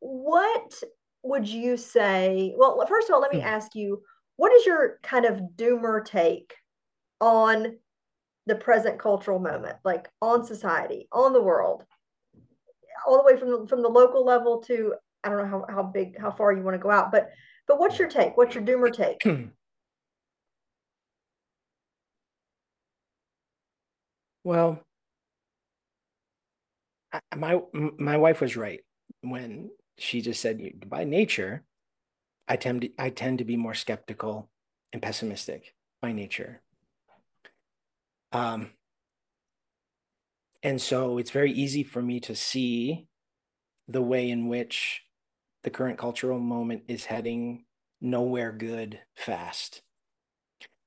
[0.00, 0.74] What
[1.22, 2.54] would you say?
[2.56, 3.46] Well, first of all, let me hmm.
[3.46, 4.02] ask you:
[4.36, 6.54] What is your kind of doomer take
[7.20, 7.78] on
[8.46, 11.84] the present cultural moment, like on society, on the world,
[13.06, 15.82] all the way from the, from the local level to I don't know how, how
[15.82, 17.30] big, how far you want to go out, but
[17.66, 18.36] but what's your take?
[18.36, 19.24] What's your doomer take?
[24.44, 24.80] well,
[27.34, 28.80] my my wife was right
[29.22, 31.62] when she just said by nature,
[32.46, 34.50] I tend to, I tend to be more skeptical
[34.92, 36.62] and pessimistic by nature.
[38.32, 38.70] Um,
[40.62, 43.06] and so it's very easy for me to see
[43.88, 45.02] the way in which
[45.62, 47.64] the current cultural moment is heading
[48.00, 49.82] nowhere good fast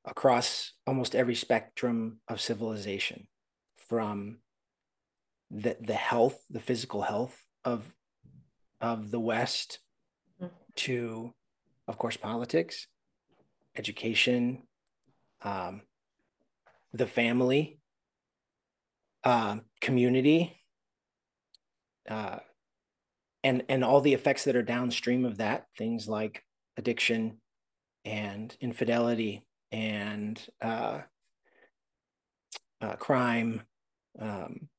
[0.05, 3.27] across almost every spectrum of civilization
[3.89, 4.37] from
[5.49, 7.95] the the health the physical health of
[8.81, 9.79] of the west
[10.41, 10.53] mm-hmm.
[10.75, 11.33] to
[11.87, 12.87] of course politics
[13.75, 14.63] education
[15.41, 15.81] um,
[16.93, 17.79] the family,
[19.23, 20.61] uh, community,
[22.09, 22.37] uh,
[23.43, 26.43] and and all the effects that are downstream of that, things like
[26.77, 27.37] addiction
[28.05, 30.99] and infidelity and uh,
[32.81, 33.61] uh, crime.
[34.19, 34.69] Um,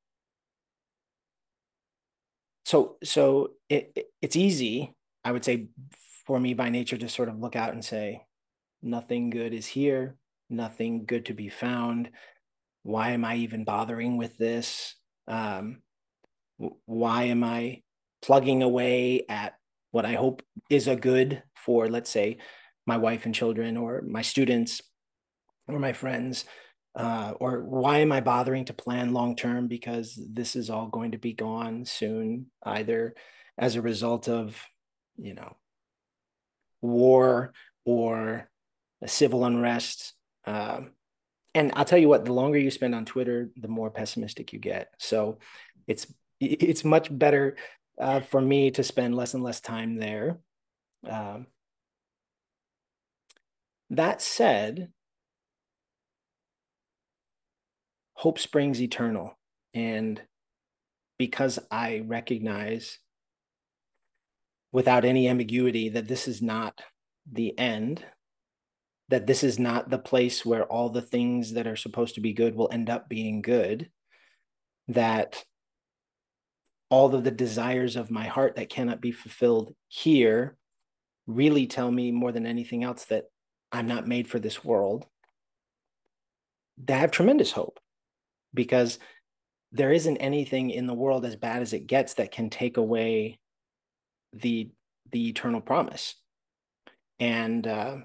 [2.64, 4.94] so so it, it, it's easy,
[5.25, 5.68] I would say,
[6.28, 8.22] for me by nature to sort of look out and say,
[8.80, 10.16] nothing good is here
[10.50, 12.10] nothing good to be found.
[12.82, 14.94] Why am I even bothering with this?
[15.26, 15.82] Um,
[16.86, 17.82] why am I
[18.22, 19.54] plugging away at
[19.90, 22.38] what I hope is a good for, let's say,
[22.86, 24.80] my wife and children, or my students,
[25.66, 26.44] or my friends?
[26.94, 29.68] Uh, or why am I bothering to plan long term?
[29.68, 33.14] Because this is all going to be gone soon, either
[33.58, 34.60] as a result of,
[35.16, 35.56] you know,
[36.80, 37.52] war
[37.84, 38.48] or
[39.06, 40.14] civil unrest
[40.46, 40.92] um,
[41.54, 44.58] and I'll tell you what, the longer you spend on Twitter, the more pessimistic you
[44.58, 44.92] get.
[44.98, 45.38] So
[45.86, 46.06] it's
[46.40, 47.56] it's much better
[48.00, 50.38] uh, for me to spend less and less time there.
[51.08, 51.46] Um,
[53.90, 54.92] that said,
[58.14, 59.36] hope springs eternal.
[59.74, 60.22] And
[61.18, 62.98] because I recognize
[64.72, 66.81] without any ambiguity that this is not
[67.31, 68.04] the end,
[69.09, 72.33] that this is not the place where all the things that are supposed to be
[72.33, 73.90] good will end up being good
[74.88, 75.44] that
[76.90, 80.57] all of the desires of my heart that cannot be fulfilled here
[81.26, 83.24] really tell me more than anything else that
[83.70, 85.04] I'm not made for this world.
[86.83, 87.78] They have tremendous hope
[88.54, 88.98] because
[89.72, 93.38] there isn't anything in the world as bad as it gets that can take away
[94.32, 94.70] the
[95.10, 96.14] the eternal promise.
[97.20, 97.96] And uh,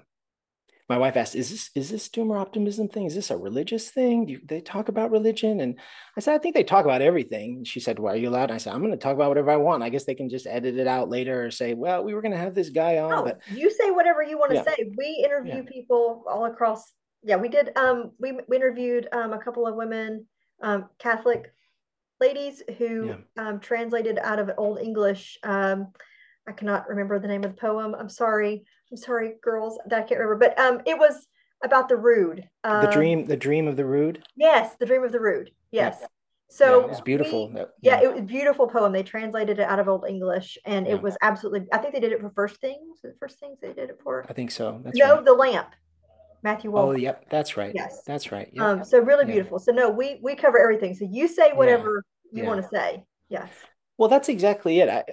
[0.88, 3.06] my wife asked, "Is this is this doomer optimism thing?
[3.06, 4.26] Is this a religious thing?
[4.26, 5.78] Do they talk about religion?" And
[6.16, 8.50] I said, "I think they talk about everything." And she said, "Well, are you allowed?"
[8.50, 9.82] And I said, "I'm going to talk about whatever I want.
[9.82, 12.32] I guess they can just edit it out later or say, well, we were going
[12.32, 14.64] to have this guy on." No, but you say whatever you want to yeah.
[14.64, 14.92] say.
[14.96, 15.70] We interview yeah.
[15.72, 16.92] people all across.
[17.22, 17.70] Yeah, we did.
[17.76, 20.26] Um, we we interviewed um a couple of women,
[20.62, 21.50] um, Catholic
[22.20, 23.16] ladies who yeah.
[23.48, 25.38] um translated out of old English.
[25.42, 25.92] Um,
[26.46, 27.94] I cannot remember the name of the poem.
[27.98, 28.64] I'm sorry.
[28.90, 30.36] I'm sorry, girls, that I can't remember.
[30.36, 31.26] But um, it was
[31.62, 32.44] about the Rood.
[32.62, 34.22] Um, the dream, the dream of the Rood.
[34.36, 35.50] Yes, the dream of the Rood.
[35.70, 35.98] Yes.
[36.00, 36.06] Yeah.
[36.50, 37.48] So yeah, it was beautiful.
[37.48, 37.64] We, yeah.
[37.82, 38.02] yeah.
[38.02, 38.92] it was beautiful poem.
[38.92, 41.66] They translated it out of Old English, and it was absolutely.
[41.72, 43.00] I think they did it for First Things.
[43.02, 44.24] The First Things they did it for.
[44.28, 44.80] I think so.
[44.84, 45.24] That's no, right.
[45.24, 45.68] the lamp.
[46.44, 46.88] Matthew Walker.
[46.88, 47.72] Oh, yep, that's right.
[47.74, 48.50] Yes, that's right.
[48.52, 48.62] Yep.
[48.62, 49.58] Um, so really beautiful.
[49.58, 50.94] So no, we we cover everything.
[50.94, 53.02] So you say whatever you want to say.
[53.30, 53.48] Yes.
[53.96, 54.88] Well, that's exactly it.
[54.90, 55.04] I,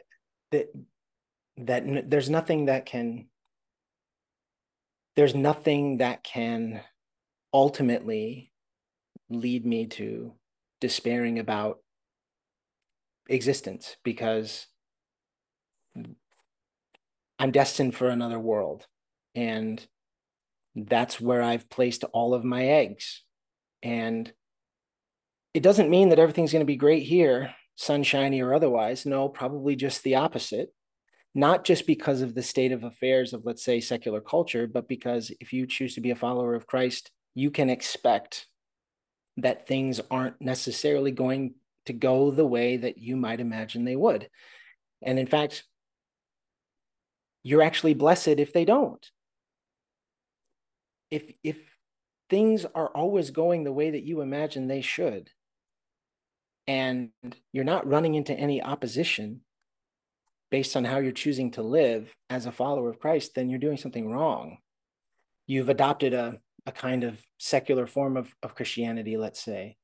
[0.52, 0.68] that
[1.68, 3.28] that n- there's nothing that can
[5.16, 6.82] there's nothing that can
[7.54, 8.52] ultimately
[9.30, 10.34] lead me to
[10.80, 11.80] despairing about
[13.30, 14.68] existence because
[17.40, 18.86] I'm destined for another world.
[19.36, 19.86] And
[20.76, 23.24] that's where I've placed all of my eggs.
[23.84, 24.32] And
[25.54, 29.06] it doesn't mean that everything's going to be great here, sunshiny or otherwise.
[29.06, 30.74] No, probably just the opposite.
[31.34, 35.32] Not just because of the state of affairs of, let's say, secular culture, but because
[35.40, 38.48] if you choose to be a follower of Christ, you can expect
[39.38, 44.30] that things aren't necessarily going to go the way that you might imagine they would.
[45.02, 45.64] And in fact,
[47.44, 49.06] you're actually blessed if they don't.
[51.10, 51.58] If if
[52.30, 55.30] things are always going the way that you imagine they should,
[56.68, 57.10] and
[57.52, 59.42] you're not running into any opposition
[60.52, 63.78] based on how you're choosing to live as a follower of Christ, then you're doing
[63.78, 64.58] something wrong.
[65.48, 69.78] You've adopted a, a kind of secular form of, of Christianity, let's say,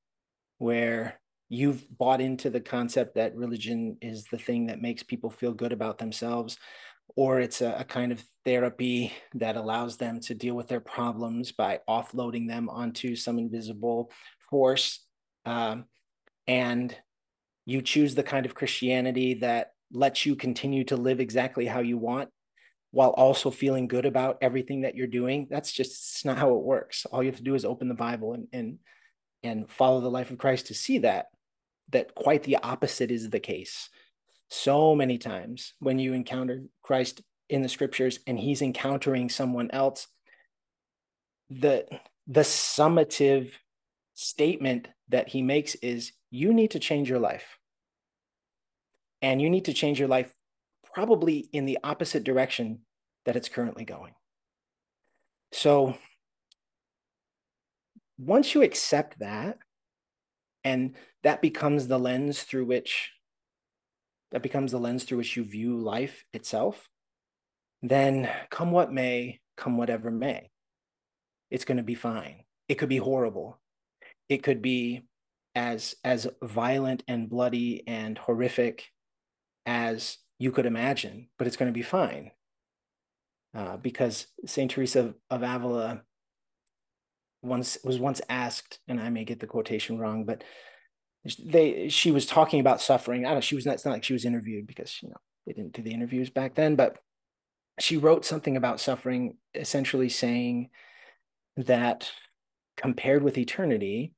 [0.58, 5.54] where you've bought into the concept that religion is the thing that makes people feel
[5.54, 6.58] good about themselves
[7.16, 11.54] or it's a, a, kind of therapy that allows them to deal with their problems
[11.54, 14.12] by offloading them onto some invisible
[14.50, 15.06] force
[15.46, 15.86] um,
[16.48, 16.96] and
[17.66, 21.98] you choose the kind of christianity that lets you continue to live exactly how you
[21.98, 22.30] want
[22.92, 27.06] while also feeling good about everything that you're doing that's just not how it works
[27.06, 28.80] all you have to do is open the bible and and
[29.44, 31.28] and follow the life of christ to see that
[31.90, 33.90] that quite the opposite is the case.
[34.50, 40.08] So many times when you encounter Christ in the scriptures and he's encountering someone else,
[41.50, 41.86] the
[42.28, 43.52] the summative
[44.14, 47.57] statement that he makes is you need to change your life.
[49.22, 50.34] And you need to change your life
[50.94, 52.80] probably in the opposite direction
[53.26, 54.14] that it's currently going.
[55.52, 55.98] So
[58.18, 59.58] once you accept that,
[60.64, 63.12] and that becomes the lens through which
[64.32, 66.90] that becomes the lens through which you view life itself
[67.82, 70.50] then come what may come whatever may
[71.50, 73.60] it's going to be fine it could be horrible
[74.28, 75.04] it could be
[75.56, 78.88] as as violent and bloody and horrific
[79.68, 82.32] as you could imagine but it's going to be fine
[83.56, 86.02] uh, because saint teresa of, avila
[87.42, 90.44] once was once asked, and I may get the quotation wrong, but
[91.44, 93.26] they she was talking about suffering.
[93.26, 95.18] I don't know, she was not, it's not like she was interviewed because you know
[95.46, 97.00] they didn't do the interviews back then, but
[97.80, 100.70] she wrote something about suffering, essentially saying
[101.58, 102.12] that
[102.76, 104.14] compared with eternity,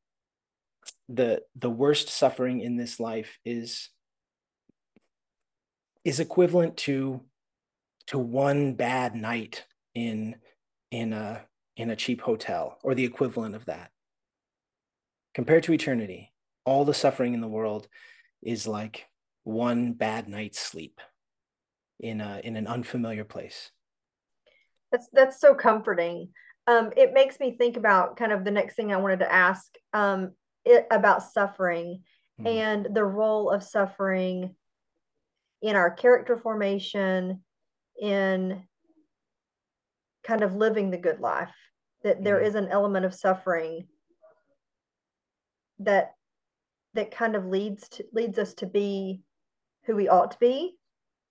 [1.07, 3.89] the the worst suffering in this life is
[6.03, 7.21] is equivalent to
[8.07, 10.35] to one bad night in
[10.91, 11.45] in a
[11.77, 13.91] in a cheap hotel or the equivalent of that.
[15.33, 16.33] Compared to eternity,
[16.65, 17.87] all the suffering in the world
[18.41, 19.07] is like
[19.43, 20.99] one bad night's sleep
[21.99, 23.71] in a in an unfamiliar place.
[24.91, 26.29] That's that's so comforting.
[26.67, 29.73] Um, it makes me think about kind of the next thing I wanted to ask
[29.93, 30.33] um,
[30.65, 32.03] it, about suffering
[32.39, 32.47] mm-hmm.
[32.47, 34.55] and the role of suffering
[35.61, 37.43] in our character formation,
[37.99, 38.63] in
[40.23, 41.53] kind of living the good life
[42.03, 42.57] that there mm-hmm.
[42.57, 43.87] an element of suffering
[45.79, 46.11] that
[46.93, 49.21] that kind of leads to leads us to be
[49.85, 50.75] who we ought to be.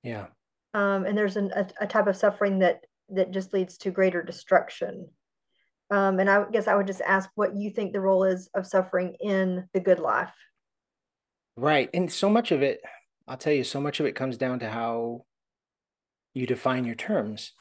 [0.03, 0.27] Yeah.
[0.75, 4.23] Um and there's an, a, a type of suffering that that just leads to greater
[4.23, 5.09] destruction.
[5.91, 8.67] Um and i guess i would just ask what you think the role is of
[8.67, 10.35] suffering in the good life.
[11.57, 11.91] Right.
[11.93, 12.81] And so much of it
[13.29, 15.25] i'll tell you so much of it comes down to how
[16.35, 17.53] you define your terms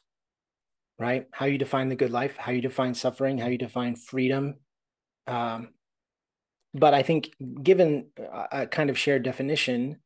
[0.99, 1.27] right?
[1.31, 4.55] How you define the good life, how you define suffering, how you define freedom.
[5.27, 5.69] Um,
[6.73, 9.97] but I think, given a, a kind of shared definition,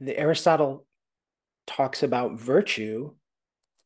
[0.00, 0.86] the Aristotle
[1.66, 3.14] talks about virtue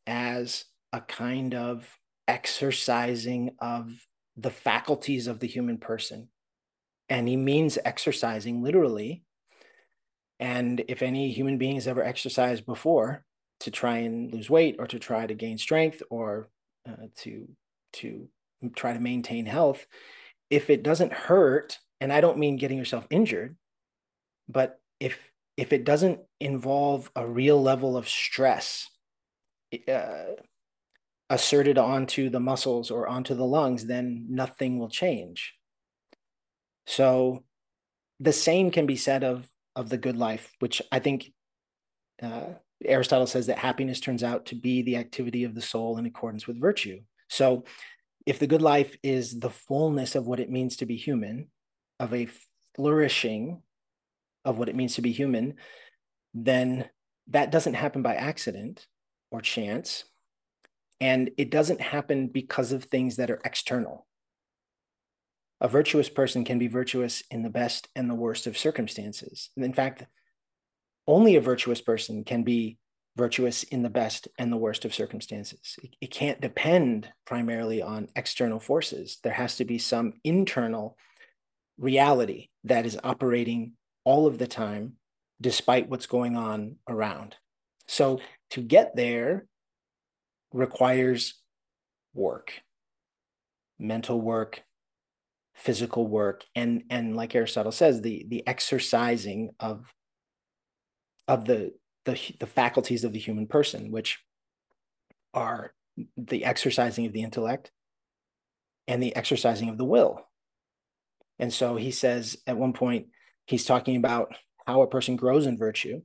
[0.06, 1.88] as a kind of
[2.28, 3.92] exercising of
[4.36, 6.28] the faculties of the human person.
[7.12, 9.22] And he means exercising literally.
[10.40, 13.24] And if any human being has ever exercised before,
[13.62, 16.48] to try and lose weight or to try to gain strength or
[16.88, 17.48] uh, to
[17.92, 18.28] to
[18.74, 19.86] try to maintain health
[20.50, 23.56] if it doesn't hurt and i don't mean getting yourself injured
[24.48, 28.88] but if if it doesn't involve a real level of stress
[29.88, 30.24] uh,
[31.30, 35.54] asserted onto the muscles or onto the lungs then nothing will change
[36.86, 37.42] so
[38.20, 41.32] the same can be said of of the good life which i think
[42.22, 42.54] uh,
[42.84, 46.46] Aristotle says that happiness turns out to be the activity of the soul in accordance
[46.46, 47.00] with virtue.
[47.28, 47.64] So
[48.26, 51.48] if the good life is the fullness of what it means to be human,
[51.98, 52.28] of a
[52.74, 53.62] flourishing
[54.44, 55.54] of what it means to be human,
[56.34, 56.88] then
[57.28, 58.86] that doesn't happen by accident
[59.30, 60.04] or chance.
[61.00, 64.06] And it doesn't happen because of things that are external.
[65.62, 69.50] A virtuous person can be virtuous in the best and the worst of circumstances.
[69.54, 70.04] And in fact,
[71.06, 72.78] only a virtuous person can be
[73.16, 75.76] virtuous in the best and the worst of circumstances.
[75.80, 79.18] It, it, can't depend primarily on external forces.
[79.22, 80.96] There has to be some internal
[81.78, 84.94] reality that is operating all of the time,
[85.40, 87.36] despite what's going on around.
[87.86, 89.46] So to get there
[90.52, 91.34] requires
[92.14, 92.52] work,
[93.78, 94.62] mental work,
[95.54, 99.92] physical work, and and like Aristotle says, the the exercising of
[101.28, 101.72] of the
[102.04, 104.18] the, the faculties of the human person, which
[105.34, 105.72] are
[106.16, 107.70] the exercising of the intellect
[108.88, 110.20] and the exercising of the will.
[111.38, 113.06] And so he says at one point,
[113.46, 114.34] he's talking about
[114.66, 116.02] how a person grows in virtue.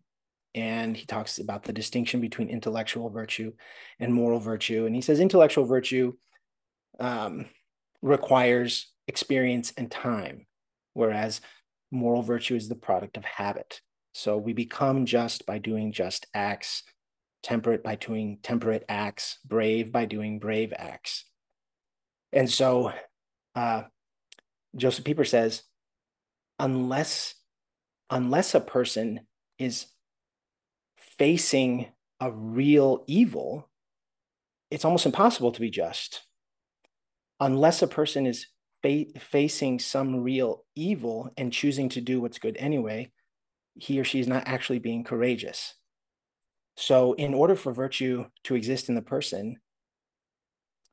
[0.55, 3.53] And he talks about the distinction between intellectual virtue
[3.99, 4.85] and moral virtue.
[4.85, 6.13] And he says intellectual virtue
[6.99, 7.45] um,
[8.01, 10.45] requires experience and time,
[10.93, 11.41] whereas
[11.91, 13.82] moral virtue is the product of habit.
[14.14, 16.84] So we become just by doing just acts,
[17.43, 21.26] temperate by doing temperate acts, brave by doing brave acts.
[22.34, 22.91] And so
[23.55, 23.84] uh,
[24.76, 25.64] Josef Pieper says,
[26.60, 27.36] unless
[28.10, 29.22] unless a person
[29.60, 29.88] is
[30.97, 31.88] facing
[32.20, 33.70] a real evil,
[34.72, 36.24] it's almost impossible to be just.
[37.39, 38.47] Unless a person is
[38.82, 43.11] fa- facing some real evil and choosing to do what's good anyway,
[43.75, 45.75] he or she is not actually being courageous.
[46.75, 49.57] So, in order for virtue to exist in the person,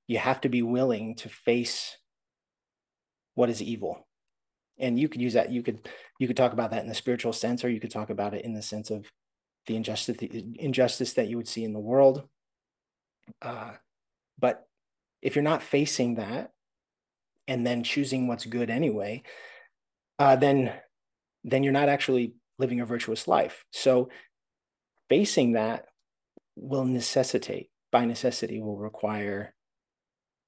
[0.07, 1.97] you have to be willing to face
[3.35, 4.07] what is evil.
[4.79, 5.53] And you could use that.
[5.53, 8.11] You could you could talk about that in the spiritual sense, or you could talk
[8.11, 9.07] about it in the sense of
[9.67, 12.29] the injustice the injustice that you would see in the world.
[13.41, 13.73] Uh,
[14.39, 14.67] but
[15.23, 16.51] if you're not facing that
[17.47, 19.23] and then choosing what's good anyway,
[20.19, 20.73] uh, then
[21.45, 23.65] then you're not actually living a virtuous life.
[23.71, 24.09] So
[25.09, 25.87] facing that
[26.57, 29.55] will necessitate, by necessity, will require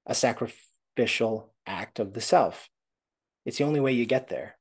[0.05, 2.69] a sacrificial act of the self.
[3.45, 4.57] It's the only way you get there.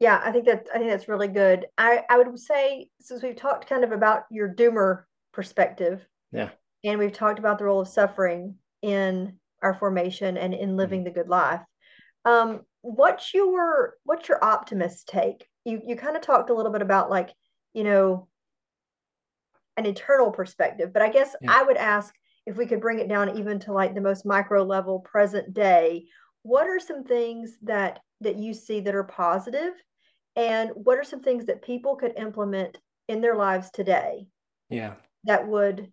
[0.00, 1.66] Yeah, I think that I think that's really good.
[1.78, 6.06] I, I would say since we've talked kind of about your doomer perspective.
[6.32, 6.50] Yeah.
[6.82, 11.04] And we've talked about the role of suffering in our formation and in living mm-hmm.
[11.06, 11.62] the good life.
[12.24, 16.82] Um, what's your what's your optimist take you you kind of talked a little bit
[16.82, 17.30] about like
[17.72, 18.28] you know
[19.78, 21.50] an eternal perspective but i guess yeah.
[21.50, 24.62] i would ask if we could bring it down even to like the most micro
[24.62, 26.04] level present day
[26.42, 29.72] what are some things that that you see that are positive
[30.36, 32.76] and what are some things that people could implement
[33.08, 34.26] in their lives today
[34.68, 34.92] yeah
[35.24, 35.90] that would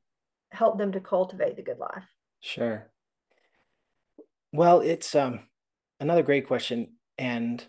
[0.52, 2.04] help them to cultivate the good life
[2.42, 2.92] sure
[4.52, 5.40] well it's um
[6.00, 7.66] another great question and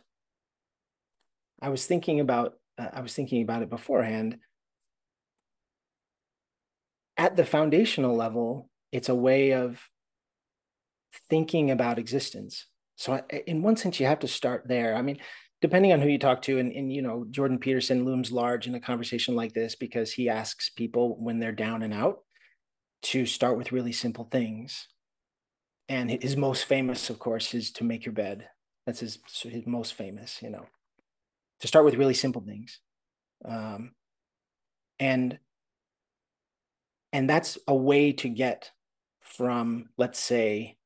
[1.62, 4.38] I was thinking about uh, I was thinking about it beforehand.
[7.16, 9.88] At the foundational level, it's a way of
[11.30, 12.66] thinking about existence.
[12.96, 14.96] So, in one sense, you have to start there.
[14.96, 15.18] I mean,
[15.60, 18.74] depending on who you talk to, and, and you know, Jordan Peterson looms large in
[18.74, 22.18] a conversation like this because he asks people when they're down and out
[23.02, 24.88] to start with really simple things.
[25.88, 28.48] And his most famous, of course, is to make your bed.
[28.86, 30.66] That's his, his most famous, you know.
[31.60, 32.80] To start with really simple things.
[33.44, 33.92] Um,
[34.98, 35.38] and
[37.12, 38.70] and that's a way to get
[39.20, 40.76] from let's say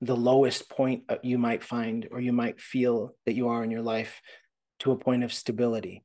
[0.00, 3.82] the lowest point you might find or you might feel that you are in your
[3.82, 4.20] life
[4.80, 6.04] to a point of stability.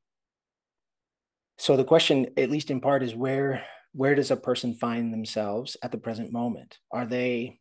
[1.57, 5.77] So the question at least in part is where where does a person find themselves
[5.83, 6.79] at the present moment?
[6.91, 7.59] Are they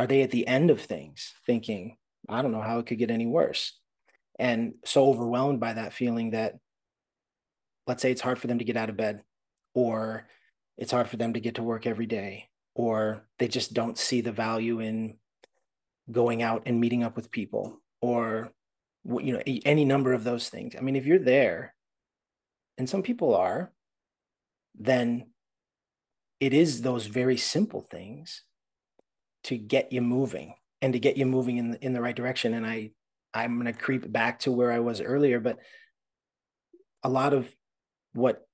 [0.00, 3.10] are they at the end of things thinking i don't know how it could get
[3.10, 3.78] any worse
[4.38, 6.54] and so overwhelmed by that feeling that
[7.86, 9.22] let's say it's hard for them to get out of bed
[9.74, 10.26] or
[10.78, 14.22] it's hard for them to get to work every day or they just don't see
[14.22, 15.18] the value in
[16.10, 18.52] going out and meeting up with people or
[19.20, 20.74] you know any number of those things.
[20.76, 21.74] I mean if you're there
[22.78, 23.70] and some people are
[24.78, 25.26] then
[26.38, 28.44] it is those very simple things
[29.44, 32.54] to get you moving and to get you moving in the, in the right direction
[32.54, 32.90] and i
[33.32, 35.58] I'm going to creep back to where I was earlier, but
[37.02, 37.48] a lot of
[38.12, 38.46] what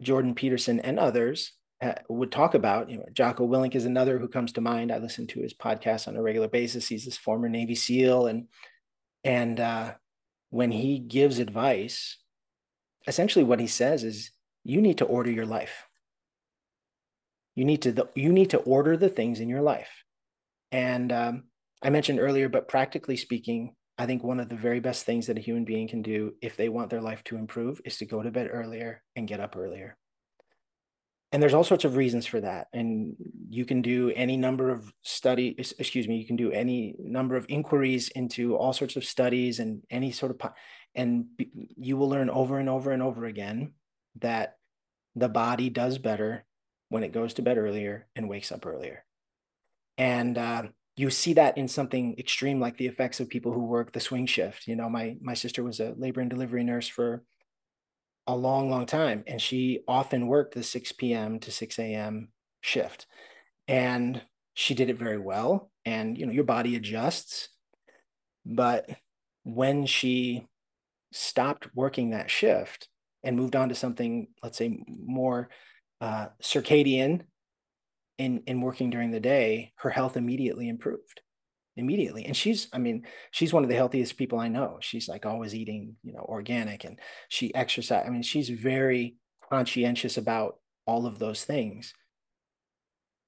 [0.00, 2.88] Jordan Peterson and others uh, would talk about.
[2.88, 4.92] You know, Jocko Willink is another who comes to mind.
[4.92, 6.88] I listen to his podcast on a regular basis.
[6.88, 8.46] He's this former Navy SEAL, and
[9.24, 9.92] and uh,
[10.50, 12.18] when he gives advice,
[13.06, 14.30] essentially what he says is,
[14.64, 15.86] you need to order your life.
[17.54, 19.90] You need to the, you need to order the things in your life,
[20.72, 21.44] and um,
[21.82, 25.38] I mentioned earlier, but practically speaking, I think one of the very best things that
[25.38, 28.22] a human being can do if they want their life to improve is to go
[28.22, 29.96] to bed earlier and get up earlier.
[31.30, 32.68] And there's all sorts of reasons for that.
[32.72, 33.16] And
[33.48, 37.44] you can do any number of study excuse me you can do any number of
[37.50, 40.50] inquiries into all sorts of studies and any sort of
[40.94, 41.26] and
[41.76, 43.72] you will learn over and over and over again
[44.20, 44.56] that
[45.14, 46.46] the body does better
[46.88, 49.04] when it goes to bed earlier and wakes up earlier
[49.98, 50.62] and uh,
[50.96, 54.26] you see that in something extreme like the effects of people who work the swing
[54.26, 57.24] shift you know my my sister was a labor and delivery nurse for
[58.26, 59.24] a long, long time.
[59.26, 61.40] And she often worked the 6 p.m.
[61.40, 62.28] to 6 a.m.
[62.60, 63.06] shift.
[63.66, 64.22] And
[64.54, 65.70] she did it very well.
[65.84, 67.48] And, you know, your body adjusts.
[68.44, 68.88] But
[69.44, 70.46] when she
[71.12, 72.88] stopped working that shift
[73.24, 75.48] and moved on to something, let's say, more
[76.00, 77.22] uh, circadian
[78.18, 81.20] in, in working during the day, her health immediately improved
[81.76, 82.24] immediately.
[82.24, 84.78] And she's, I mean, she's one of the healthiest people I know.
[84.80, 86.98] She's like always eating, you know, organic and
[87.28, 88.04] she exercise.
[88.06, 89.16] I mean, she's very
[89.50, 90.56] conscientious about
[90.86, 91.94] all of those things.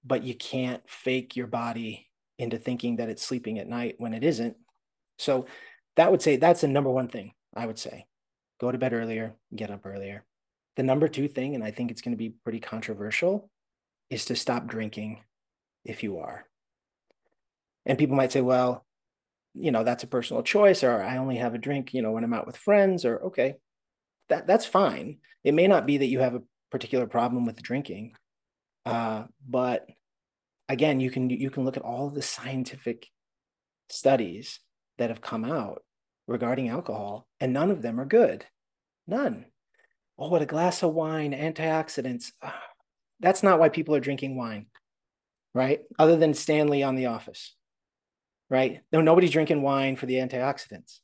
[0.05, 4.23] But you can't fake your body into thinking that it's sleeping at night when it
[4.23, 4.57] isn't.
[5.19, 5.47] So
[5.97, 8.07] that would say that's the number one thing I would say.
[8.61, 10.25] Go to bed earlier, get up earlier.
[10.77, 13.49] The number two thing, and I think it's going to be pretty controversial,
[14.15, 15.21] is to stop drinking
[15.85, 16.47] if you are.
[17.85, 18.87] And people might say, well,
[19.55, 22.25] you know, that's a personal choice, or I only have a drink, you know, when
[22.25, 23.57] I'm out with friends, or okay,
[24.29, 25.19] that that's fine.
[25.43, 28.15] It may not be that you have a particular problem with drinking,
[28.87, 29.87] uh, but
[30.69, 33.07] again, you can you can look at all the scientific
[33.91, 34.61] studies
[34.99, 35.83] that have come out
[36.27, 38.47] regarding alcohol, and none of them are good.
[39.07, 39.47] None.
[40.19, 42.33] Oh, what a glass of wine, antioxidants.
[43.21, 44.67] That's not why people are drinking wine,
[45.55, 45.81] right?
[45.99, 47.55] Other than Stanley on The Office
[48.51, 48.83] right?
[48.93, 51.01] No, nobody's drinking wine for the antioxidants,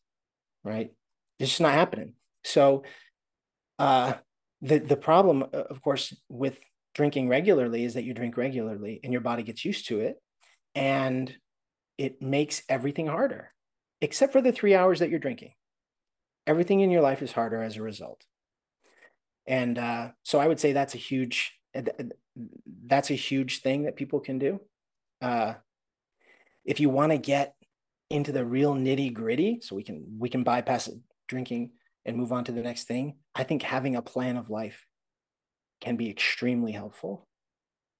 [0.65, 0.91] right?
[1.39, 2.15] It's just not happening.
[2.45, 2.85] So,
[3.79, 4.15] uh,
[4.63, 6.59] the the problem, uh, of course, with
[6.95, 10.17] drinking regularly is that you drink regularly and your body gets used to it,
[10.75, 11.35] and
[11.97, 13.53] it makes everything harder,
[14.01, 15.53] except for the three hours that you're drinking.
[16.47, 18.25] Everything in your life is harder as a result.
[19.47, 21.53] And uh, so, I would say that's a huge
[22.87, 24.61] that's a huge thing that people can do.
[25.21, 25.55] Uh,
[26.65, 27.55] if you want to get
[28.09, 30.89] into the real nitty gritty, so we can we can bypass
[31.29, 31.71] drinking
[32.05, 33.17] and move on to the next thing.
[33.35, 34.85] I think having a plan of life
[35.81, 37.27] can be extremely helpful.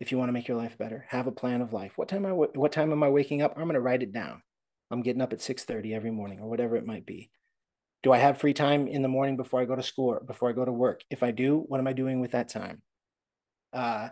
[0.01, 1.97] If you want to make your life better, have a plan of life.
[1.97, 3.53] What time I what time am I waking up?
[3.57, 4.43] I'm going to write it down.
[4.91, 7.31] I'm getting up at 6:30 every morning or whatever it might be.
[8.03, 10.49] Do I have free time in the morning before I go to school or before
[10.49, 11.03] I go to work?
[11.11, 12.83] If I do, what am I doing with that time?
[13.73, 14.09] Uh,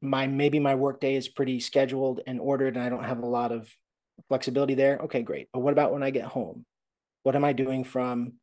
[0.00, 3.52] my maybe my workday is pretty scheduled and ordered and I don't have a lot
[3.52, 3.68] of
[4.28, 4.98] flexibility there.
[5.04, 5.48] Okay, great.
[5.52, 6.64] But what about when I get home?
[7.22, 8.34] What am I doing from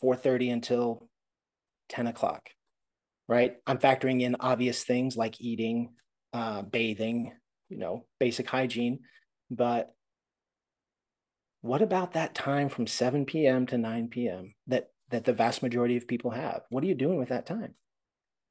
[0.00, 1.08] 4:30 until
[1.88, 2.50] 10 o'clock?
[3.28, 3.56] Right.
[3.66, 5.94] I'm factoring in obvious things like eating,
[6.32, 7.32] uh, bathing,
[7.68, 9.00] you know, basic hygiene.
[9.50, 9.92] But
[11.62, 13.66] what about that time from 7 p.m.
[13.66, 14.54] to 9 p.m.
[14.68, 16.62] that that the vast majority of people have?
[16.68, 17.74] What are you doing with that time?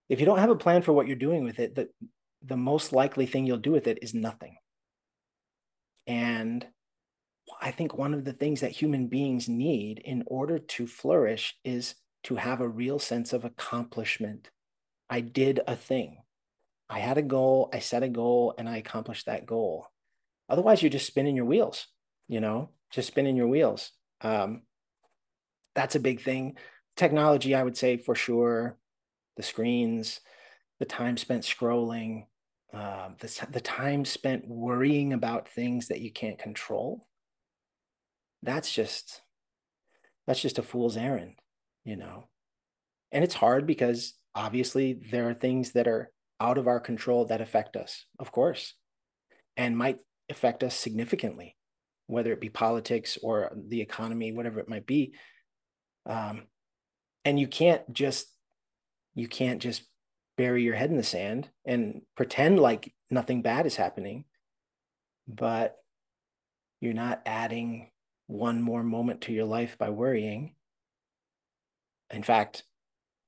[0.10, 1.90] If you don't have a plan for what you're doing with it, that
[2.44, 4.58] the most likely thing you'll do with it is nothing.
[6.06, 6.66] And
[7.62, 11.96] I think one of the things that human beings need in order to flourish is
[12.24, 14.50] to have a real sense of accomplishment.
[15.10, 16.18] I did a thing.
[16.90, 19.88] I had a goal, I set a goal, and I accomplished that goal.
[20.50, 21.88] Otherwise, you're just spinning your wheels,
[22.28, 23.92] you know, just spinning your wheels.
[24.22, 24.64] Um,
[25.74, 26.58] that's a big thing.
[26.96, 28.78] Technology, I would say for sure,
[29.38, 30.20] the screens,
[30.80, 32.26] the time spent scrolling,
[32.74, 37.06] uh, the, the time spent worrying about things that you can't control.
[38.44, 39.22] That's just
[40.28, 41.36] that's just a fool's errand
[41.86, 42.28] you know?
[43.12, 46.12] And it's hard because obviously there are things that are
[46.42, 48.74] out of our control that affect us of course
[49.56, 51.56] and might affect us significantly
[52.08, 55.14] whether it be politics or the economy whatever it might be.
[56.06, 56.44] Um,
[57.24, 58.28] and you can't just
[59.16, 59.84] you can't just
[60.38, 64.26] bury your head in the sand and pretend like nothing bad is happening
[65.28, 65.78] but
[66.82, 67.90] you're not adding
[68.28, 70.54] one more moment to your life by worrying
[72.12, 72.64] in fact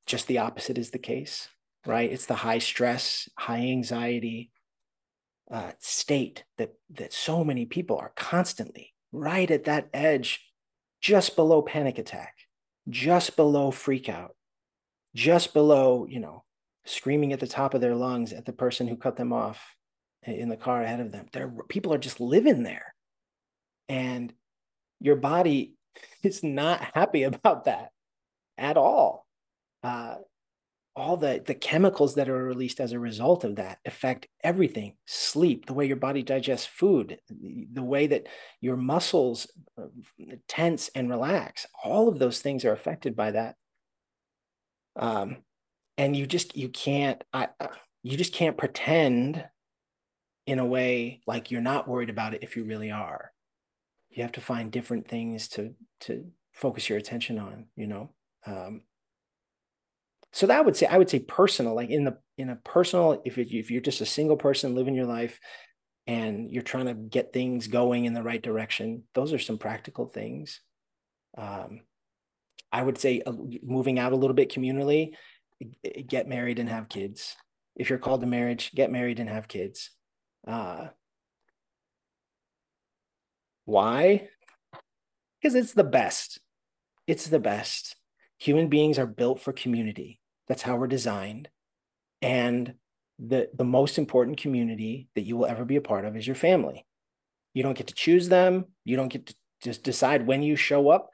[0.05, 1.49] just the opposite is the case
[1.87, 2.11] right?
[2.11, 4.51] It's the high stress, high anxiety
[5.49, 10.45] uh, state that that so many people are constantly right at that edge,
[11.01, 12.35] just below panic attack,
[12.89, 14.35] just below freak out,
[15.17, 16.43] just below, you know,
[16.85, 19.75] screaming at the top of their lungs at the person who cut them off
[20.21, 21.25] in the car ahead of them.
[21.33, 22.93] There, people are just living there,
[23.89, 24.31] and
[24.99, 25.73] your body
[26.23, 27.89] is not happy about that
[28.59, 29.25] at all.
[29.83, 30.17] Uh,
[30.95, 35.67] all the the chemicals that are released as a result of that affect everything sleep
[35.67, 38.25] the way your body digests food the way that
[38.61, 39.45] your muscles
[39.79, 39.85] uh,
[40.47, 43.55] tense and relax all of those things are affected by that
[44.97, 45.37] um,
[45.97, 47.67] and you just you can't I, uh,
[48.03, 49.43] you just can't pretend
[50.45, 53.31] in a way like you're not worried about it if you really are.
[54.09, 58.11] You have to find different things to to focus your attention on you know?
[58.45, 58.81] Um,
[60.33, 63.37] so that would say i would say personal like in the in a personal if,
[63.37, 65.39] it, if you're just a single person living your life
[66.05, 70.05] and you're trying to get things going in the right direction those are some practical
[70.05, 70.61] things.
[71.37, 71.81] Um,
[72.71, 75.13] i would say uh, moving out a little bit communally
[76.07, 77.35] get married and have kids
[77.75, 79.91] if you're called to marriage get married and have kids
[80.47, 80.87] uh,
[83.65, 84.27] why
[85.41, 86.39] because it's the best
[87.05, 87.95] it's the best
[88.37, 91.49] human beings are built for community that's how we're designed.
[92.21, 92.73] And
[93.19, 96.35] the, the most important community that you will ever be a part of is your
[96.35, 96.85] family.
[97.53, 98.65] You don't get to choose them.
[98.85, 101.09] You don't get to just decide when you show up.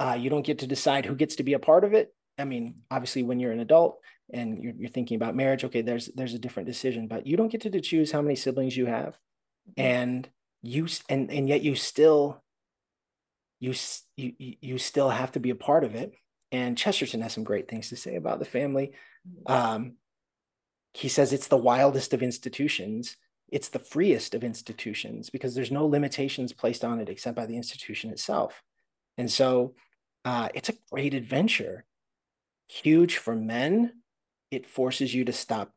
[0.00, 2.12] Uh, you don't get to decide who gets to be a part of it.
[2.38, 4.00] I mean, obviously, when you're an adult
[4.32, 7.52] and you're, you're thinking about marriage, okay, there's there's a different decision, but you don't
[7.52, 9.18] get to choose how many siblings you have,
[9.78, 9.80] mm-hmm.
[9.80, 10.28] and
[10.62, 12.42] you and and yet you still
[13.60, 13.74] you
[14.16, 16.14] you you still have to be a part of it
[16.52, 18.92] and Chesterton has some great things to say about the family.
[19.46, 19.94] Um,
[20.92, 23.16] he says it's the wildest of institutions.
[23.48, 27.56] It's the freest of institutions because there's no limitations placed on it except by the
[27.56, 28.62] institution itself.
[29.16, 29.74] And so
[30.24, 31.84] uh, it's a great adventure.
[32.68, 33.92] Huge for men.
[34.50, 35.72] It forces you to stop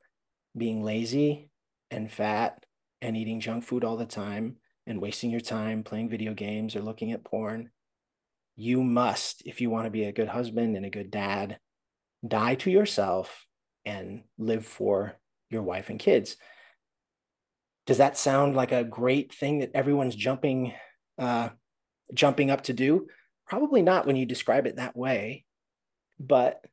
[0.57, 1.49] being lazy
[1.91, 2.65] and fat
[3.01, 6.81] and eating junk food all the time and wasting your time playing video games or
[6.81, 7.69] looking at porn
[8.55, 11.59] you must, if you want to be a good husband and a good dad,
[12.25, 13.45] die to yourself
[13.85, 15.17] and live for
[15.49, 16.37] your wife and kids.
[17.85, 20.73] Does that sound like a great thing that everyone's jumping
[21.17, 21.49] uh,
[22.13, 23.07] jumping up to do?
[23.53, 25.45] Probably not when you describe it that way,
[26.19, 26.65] but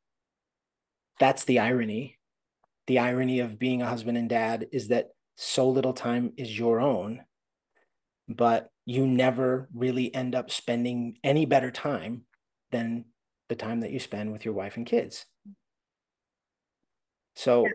[1.18, 2.16] that's the irony.
[2.86, 6.80] The irony of being a husband and dad is that so little time is your
[6.80, 7.20] own,
[8.30, 12.22] but you never really end up spending any better time
[12.72, 13.04] than
[13.50, 15.26] the time that you spend with your wife and kids.
[17.36, 17.66] So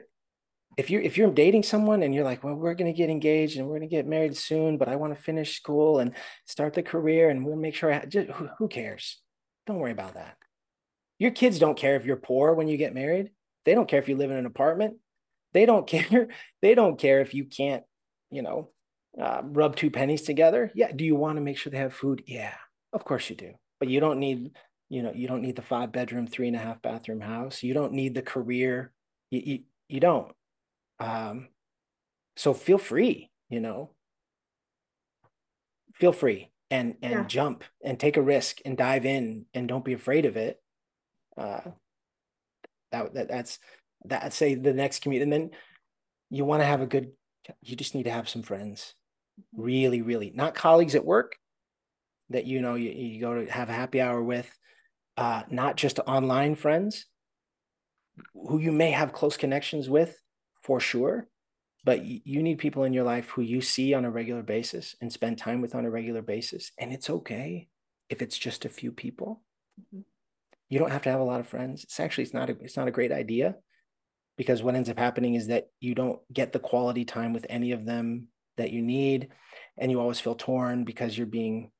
[0.77, 3.67] if you're if you're dating someone and you're like, well, we're gonna get engaged and
[3.67, 6.13] we're gonna get married soon, but I want to finish school and
[6.45, 9.21] start the career and we'll make sure I just, who, who cares?
[9.67, 10.37] Don't worry about that.
[11.17, 13.31] Your kids don't care if you're poor when you get married.
[13.63, 14.97] They don't care if you live in an apartment.
[15.53, 16.27] They don't care.
[16.61, 17.83] They don't care if you can't,
[18.29, 18.71] you know,
[19.19, 20.71] uh, rub two pennies together.
[20.75, 20.91] Yeah.
[20.91, 22.23] Do you want to make sure they have food?
[22.27, 22.53] Yeah,
[22.91, 23.53] of course you do.
[23.79, 24.51] But you don't need,
[24.89, 27.63] you know, you don't need the five bedroom, three and a half bathroom house.
[27.63, 28.91] You don't need the career.
[29.31, 30.31] You, you, you don't.
[30.99, 31.49] Um,
[32.37, 33.91] so feel free, you know,
[35.93, 37.23] feel free and, and yeah.
[37.23, 40.61] jump and take a risk and dive in and don't be afraid of it.
[41.37, 41.61] Uh,
[42.91, 43.59] that, that that's,
[44.05, 45.21] that say the next commute.
[45.21, 45.51] And then
[46.29, 47.11] you want to have a good,
[47.61, 48.95] you just need to have some friends
[49.55, 51.35] really really not colleagues at work
[52.29, 54.49] that you know you, you go to have a happy hour with
[55.17, 57.05] uh, not just online friends
[58.33, 60.17] who you may have close connections with
[60.65, 61.27] for sure
[61.85, 65.13] but you need people in your life who you see on a regular basis and
[65.13, 67.67] spend time with on a regular basis and it's okay
[68.09, 69.41] if it's just a few people.
[69.79, 70.01] Mm-hmm.
[70.69, 71.83] you don't have to have a lot of friends.
[71.83, 73.55] It's actually it's not a, it's not a great idea
[74.37, 77.71] because what ends up happening is that you don't get the quality time with any
[77.71, 79.29] of them that you need
[79.77, 81.71] and you always feel torn because you're being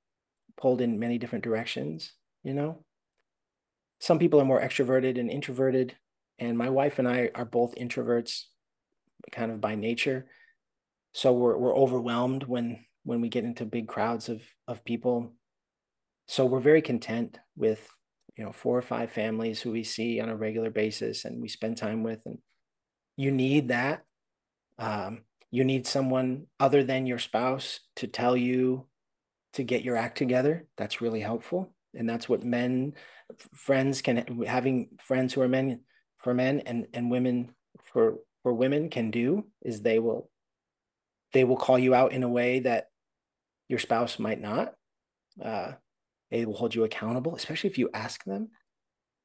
[0.57, 2.13] pulled in many different directions
[2.43, 2.83] you know?
[3.99, 5.95] Some people are more extroverted and introverted
[6.37, 8.43] and my wife and i are both introverts
[9.31, 10.27] kind of by nature.
[11.13, 15.33] So we're, we're overwhelmed when when we get into big crowds of of people.
[16.27, 17.87] So we're very content with
[18.35, 21.47] you know four or five families who we see on a regular basis and we
[21.47, 22.21] spend time with.
[22.25, 22.39] And
[23.15, 24.03] you need that.
[24.77, 28.87] Um, you need someone other than your spouse to tell you
[29.53, 30.67] to get your act together.
[30.75, 31.73] That's really helpful.
[31.93, 32.93] And that's what men
[33.53, 35.81] friends can having friends who are men
[36.19, 37.51] for men and and women
[37.85, 40.29] for for women can do is they will
[41.33, 42.89] they will call you out in a way that
[43.67, 44.75] your spouse might not.
[45.43, 45.71] Uh,
[46.29, 48.49] they will hold you accountable, especially if you ask them,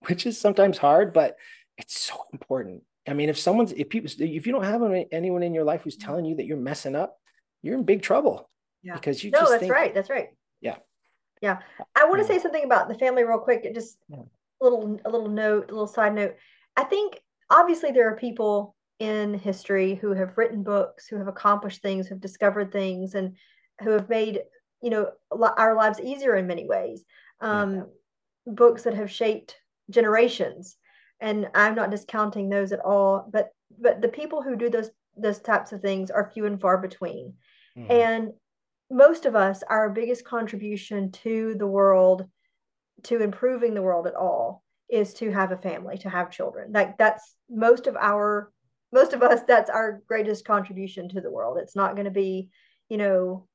[0.08, 1.36] which is sometimes hard, but
[1.76, 2.82] it's so important.
[3.06, 5.98] I mean, if someone's if people if you don't have anyone in your life who's
[5.98, 7.14] telling you that you're messing up,
[7.60, 8.48] you're in big trouble.
[8.82, 8.94] Yeah.
[8.94, 9.92] Because you no, that's think, right.
[9.92, 10.28] That's right.
[10.62, 10.76] Yeah.
[11.42, 11.58] Yeah.
[11.94, 13.70] I want to say something about the family real quick.
[13.74, 14.22] Just yeah.
[14.62, 16.36] a little a little note, a little side note.
[16.74, 21.82] I think obviously there are people in history who have written books, who have accomplished
[21.82, 23.36] things, who have discovered things, and
[23.82, 24.40] who have made
[24.82, 27.04] you know our lives easier in many ways.
[27.40, 27.82] Um, yeah.
[28.46, 29.56] Books that have shaped
[29.90, 30.76] generations,
[31.20, 33.28] and I'm not discounting those at all.
[33.32, 33.48] But
[33.78, 37.34] but the people who do those those types of things are few and far between.
[37.76, 37.90] Mm-hmm.
[37.90, 38.32] And
[38.90, 42.26] most of us, our biggest contribution to the world,
[43.04, 46.72] to improving the world at all, is to have a family, to have children.
[46.72, 48.52] Like that's most of our
[48.92, 51.58] most of us that's our greatest contribution to the world.
[51.60, 52.48] It's not going to be
[52.88, 53.46] you know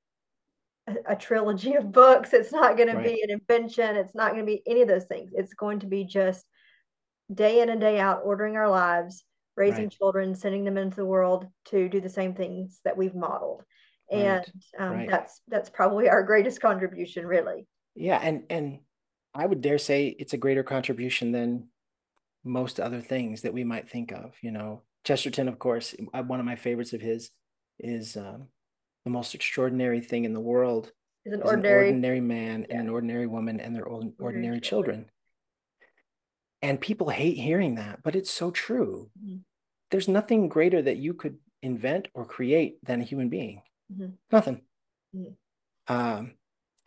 [0.88, 2.34] a, a, trilogy of books.
[2.34, 3.04] It's not going right.
[3.04, 3.96] to be an invention.
[3.96, 5.32] It's not going to be any of those things.
[5.34, 6.46] It's going to be just
[7.34, 9.24] day in and day out ordering our lives
[9.58, 9.92] raising right.
[9.92, 13.64] children sending them into the world to do the same things that we've modeled.
[14.12, 14.46] And
[14.78, 15.02] right.
[15.02, 17.68] Um, that's that's probably our greatest contribution really.
[17.96, 18.80] Yeah and and
[19.34, 21.68] i would dare say it's a greater contribution than
[22.44, 26.39] most other things that we might think of you know Chesterton, of course, uh, one
[26.39, 27.30] of my favorites of his
[27.80, 28.47] is um,
[29.06, 30.91] the most extraordinary thing in the world
[31.26, 32.78] is an, ordinary, an ordinary man yeah.
[32.78, 34.95] and an ordinary woman and their ordinary, ordinary children.
[34.95, 35.12] children.
[36.62, 39.10] And people hate hearing that, but it's so true.
[39.24, 39.38] Mm-hmm.
[39.91, 43.62] There's nothing greater that you could invent or create than a human being.
[43.93, 44.14] Mm-hmm.
[44.32, 44.62] Nothing.
[45.16, 45.93] Mm-hmm.
[45.93, 46.34] Um,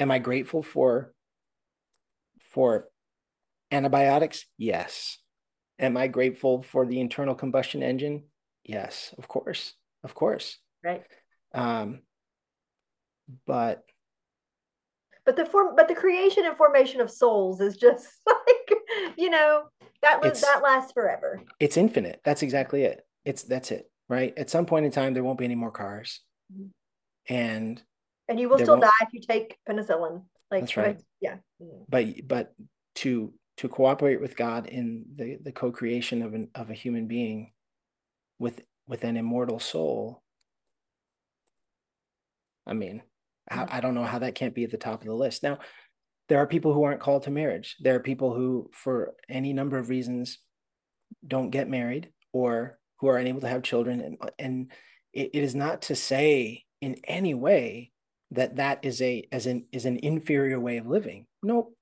[0.00, 1.14] am I grateful for
[2.40, 2.88] for
[3.70, 4.46] antibiotics?
[4.56, 5.18] Yes.
[5.78, 8.24] Am I grateful for the internal combustion engine?
[8.64, 9.74] Yes, of course.
[10.02, 10.58] Of course.
[10.84, 11.04] Right.
[11.54, 12.00] Um,
[13.46, 13.84] but
[15.24, 19.64] but the form but the creation and formation of souls is just like you know
[20.02, 24.48] that lives that lasts forever it's infinite that's exactly it it's that's it right at
[24.48, 26.20] some point in time there won't be any more cars
[26.52, 26.68] mm-hmm.
[27.32, 27.82] and
[28.28, 31.36] and you will still die if you take penicillin like that's right yeah
[31.88, 32.54] but but
[32.94, 37.52] to to cooperate with God in the, the co-creation of an of a human being
[38.38, 40.22] with with an immortal soul.
[42.66, 43.02] I mean,
[43.50, 43.68] I, mm.
[43.70, 45.42] I don't know how that can't be at the top of the list.
[45.42, 45.58] Now,
[46.28, 47.76] there are people who aren't called to marriage.
[47.80, 50.38] There are people who, for any number of reasons,
[51.26, 54.00] don't get married or who are unable to have children.
[54.00, 54.72] And, and
[55.12, 57.92] it, it is not to say in any way
[58.30, 61.26] that that is a as an is an inferior way of living.
[61.42, 61.74] Nope,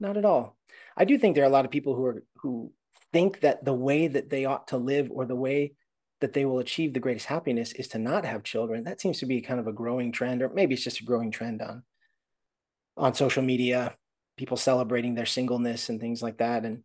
[0.00, 0.56] not at all.
[0.96, 2.72] I do think there are a lot of people who are who
[3.12, 5.74] think that the way that they ought to live or the way
[6.20, 8.84] that they will achieve the greatest happiness is to not have children.
[8.84, 11.30] That seems to be kind of a growing trend, or maybe it's just a growing
[11.30, 11.82] trend on
[12.96, 13.96] on social media,
[14.36, 16.64] people celebrating their singleness and things like that.
[16.64, 16.82] And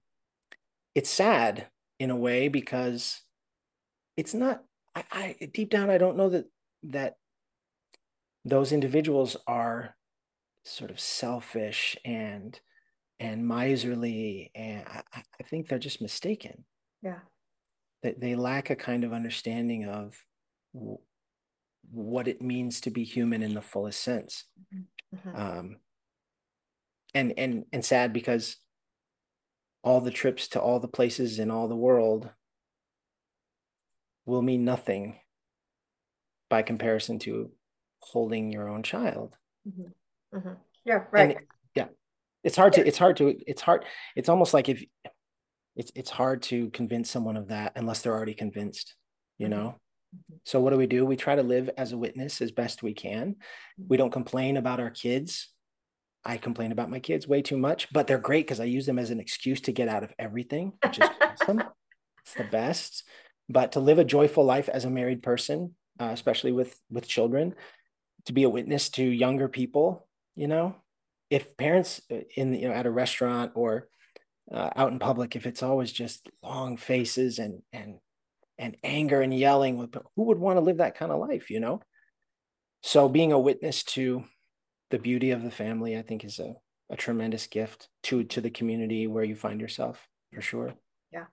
[0.93, 1.67] it's sad
[1.99, 3.21] in a way because
[4.17, 4.63] it's not
[4.95, 6.45] I, I deep down I don't know that
[6.83, 7.15] that
[8.45, 9.95] those individuals are
[10.63, 12.59] sort of selfish and
[13.19, 15.01] and miserly and I,
[15.39, 16.65] I think they're just mistaken
[17.01, 17.19] yeah
[18.03, 20.15] that they lack a kind of understanding of
[20.73, 20.99] w-
[21.91, 25.29] what it means to be human in the fullest sense mm-hmm.
[25.29, 25.41] mm-hmm.
[25.41, 25.77] um
[27.13, 28.57] and and and sad because
[29.83, 32.29] all the trips to all the places in all the world
[34.25, 35.19] will mean nothing
[36.49, 37.51] by comparison to
[37.99, 39.35] holding your own child
[39.67, 40.37] mm-hmm.
[40.37, 40.53] Mm-hmm.
[40.83, 41.45] yeah right and,
[41.75, 41.87] yeah
[42.45, 43.83] it's hard to it's hard to it's hard
[44.15, 44.83] it's almost like if
[45.75, 48.95] it's it's hard to convince someone of that unless they're already convinced
[49.37, 49.57] you mm-hmm.
[49.57, 49.67] know?
[50.15, 50.35] Mm-hmm.
[50.45, 51.05] so what do we do?
[51.05, 53.31] We try to live as a witness as best we can.
[53.31, 53.83] Mm-hmm.
[53.89, 55.49] we don't complain about our kids.
[56.23, 58.97] I complain about my kids way too much but they're great because i use them
[58.97, 61.63] as an excuse to get out of everything which is awesome.
[62.23, 63.03] It's the best.
[63.49, 67.55] But to live a joyful life as a married person uh, especially with with children
[68.25, 70.75] to be a witness to younger people you know
[71.29, 73.87] if parents uh, in you know at a restaurant or
[74.51, 77.95] uh, out in public if it's always just long faces and and
[78.57, 79.77] and anger and yelling
[80.15, 81.81] who would want to live that kind of life you know?
[82.81, 84.23] So being a witness to
[84.91, 86.53] the beauty of the family i think is a,
[86.89, 90.73] a tremendous gift to to the community where you find yourself for sure.
[91.11, 91.25] Yeah.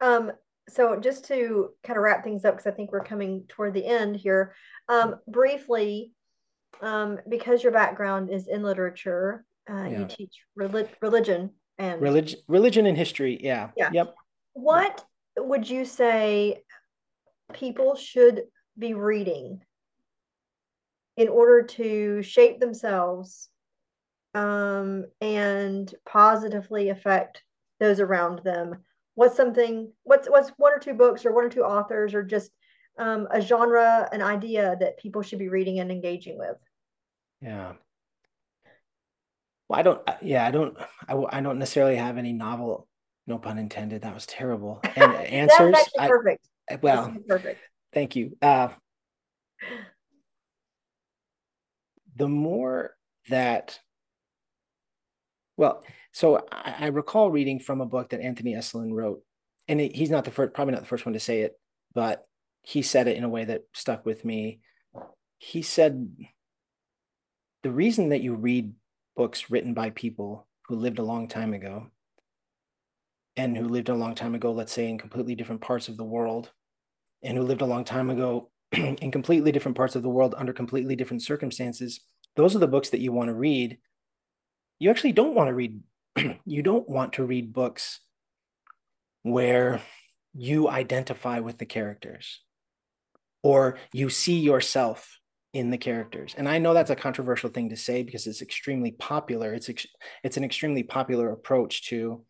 [0.00, 0.32] Um
[0.68, 3.84] so just to kind of wrap things up because i think we're coming toward the
[3.84, 4.54] end here
[4.88, 6.12] um briefly
[6.80, 9.98] um, because your background is in literature, uh, yeah.
[10.00, 13.38] you teach relig- religion and religion, religion and history.
[13.42, 13.70] Yeah.
[13.76, 13.90] Yeah.
[13.92, 14.14] Yep.
[14.54, 15.04] What
[15.36, 16.62] would you say
[17.52, 18.42] people should
[18.78, 19.60] be reading
[21.16, 23.48] in order to shape themselves
[24.34, 27.42] um, and positively affect
[27.80, 28.76] those around them?
[29.14, 29.92] What's something?
[30.04, 32.50] What's what's one or two books or one or two authors or just
[32.98, 36.56] um, a genre, an idea that people should be reading and engaging with?
[37.40, 37.72] Yeah.
[39.68, 40.08] Well, I don't.
[40.20, 40.76] Yeah, I don't.
[41.08, 42.88] I, I don't necessarily have any novel.
[43.26, 44.02] No pun intended.
[44.02, 44.80] That was terrible.
[44.96, 45.74] And answers.
[45.74, 46.48] Actually perfect.
[46.70, 47.60] I, well, perfect.
[47.92, 48.36] Thank you.
[48.40, 48.68] Uh,
[52.16, 52.94] the more
[53.28, 53.78] that,
[55.56, 55.82] well,
[56.12, 59.22] so I, I, recall reading from a book that Anthony Esolen wrote,
[59.68, 61.58] and it, he's not the first, probably not the first one to say it,
[61.94, 62.26] but
[62.62, 64.60] he said it in a way that stuck with me.
[65.38, 66.08] He said,
[67.62, 68.72] the reason that you read
[69.16, 71.88] books written by people who lived a long time ago
[73.36, 76.04] and who lived a long time ago, let's say in completely different parts of the
[76.04, 76.50] world,
[77.22, 80.52] and who lived a long time ago in completely different parts of the world under
[80.52, 82.00] completely different circumstances,
[82.36, 83.78] those are the books that you want to read.
[84.78, 85.80] You actually don't want to read,
[86.44, 88.00] you don't want to read books
[89.22, 89.80] where
[90.34, 92.40] you identify with the characters
[93.42, 95.18] or you see yourself
[95.52, 96.34] in the characters.
[96.36, 99.52] And I know that's a controversial thing to say because it's extremely popular.
[99.52, 99.68] It's
[100.24, 102.24] it's an extremely popular approach to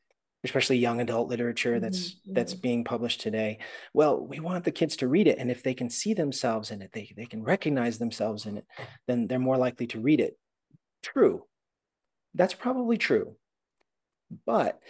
[0.45, 2.35] especially young adult literature that's mm-hmm.
[2.35, 3.59] that's being published today
[3.95, 6.83] well we want the kids to read it and if they can see themselves in
[6.83, 8.67] it they, they can recognize themselves in it
[9.07, 10.37] then they're more likely to read it
[11.03, 11.45] true
[12.35, 13.37] that's probably true
[14.47, 14.81] but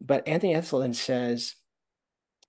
[0.00, 1.54] but anthony esolen says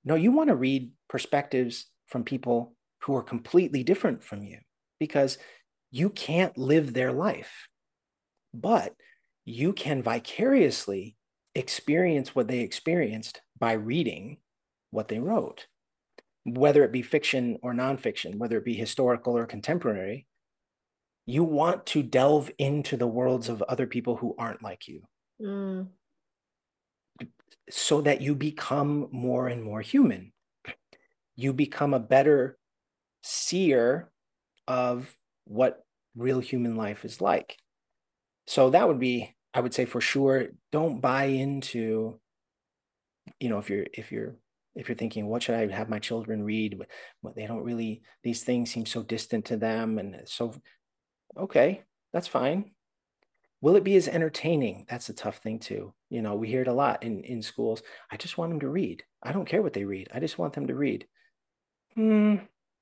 [0.03, 2.75] no you want to read perspectives from people
[3.09, 4.59] who are completely different from you
[4.99, 5.39] because
[5.89, 7.67] you can't live their life
[8.53, 8.93] but
[9.45, 11.15] you can vicariously
[11.55, 14.37] experience what they experienced by reading
[14.91, 15.65] what they wrote,
[16.45, 20.27] whether it be fiction or nonfiction, whether it be historical or contemporary.
[21.25, 25.01] You want to delve into the worlds of other people who aren't like you.
[25.41, 25.87] Mm.
[27.71, 30.31] So that you become more and more human.
[31.35, 32.58] You become a better
[33.21, 34.11] seer
[34.67, 35.15] of
[35.45, 35.83] what
[36.15, 37.57] real human life is like.
[38.47, 42.19] So that would be I would say for sure, don't buy into,
[43.39, 44.35] you know, if you're if you're
[44.75, 46.81] if you're thinking, what should I have my children read?
[47.23, 50.53] But they don't really; these things seem so distant to them, and so
[51.37, 52.71] okay, that's fine.
[53.61, 54.85] Will it be as entertaining?
[54.89, 55.93] That's a tough thing too.
[56.09, 57.81] You know, we hear it a lot in in schools.
[58.11, 59.03] I just want them to read.
[59.23, 60.09] I don't care what they read.
[60.13, 61.07] I just want them to read.
[61.95, 62.37] Hmm.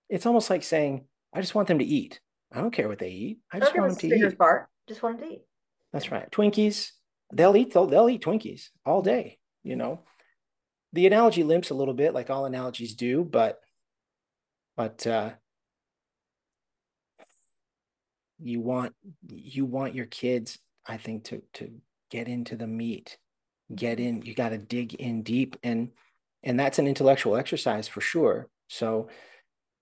[0.10, 2.20] It's almost like saying, I just want them to eat.
[2.52, 3.40] I don't care what they eat.
[3.52, 4.38] I just want them to eat.
[4.38, 4.68] Part.
[4.88, 5.42] Just want them to eat.
[5.92, 6.30] That's right.
[6.32, 6.92] Twinkies,
[7.34, 10.02] they'll eat they'll, they'll eat Twinkies all day, you know.
[10.94, 13.60] The analogy limps a little bit like all analogies do, but
[14.76, 15.32] but uh
[18.40, 18.94] you want
[19.28, 21.72] you want your kids I think to to
[22.10, 23.18] get into the meat.
[23.76, 25.90] Get in, you got to dig in deep and
[26.44, 28.48] and that's an intellectual exercise for sure.
[28.70, 29.10] So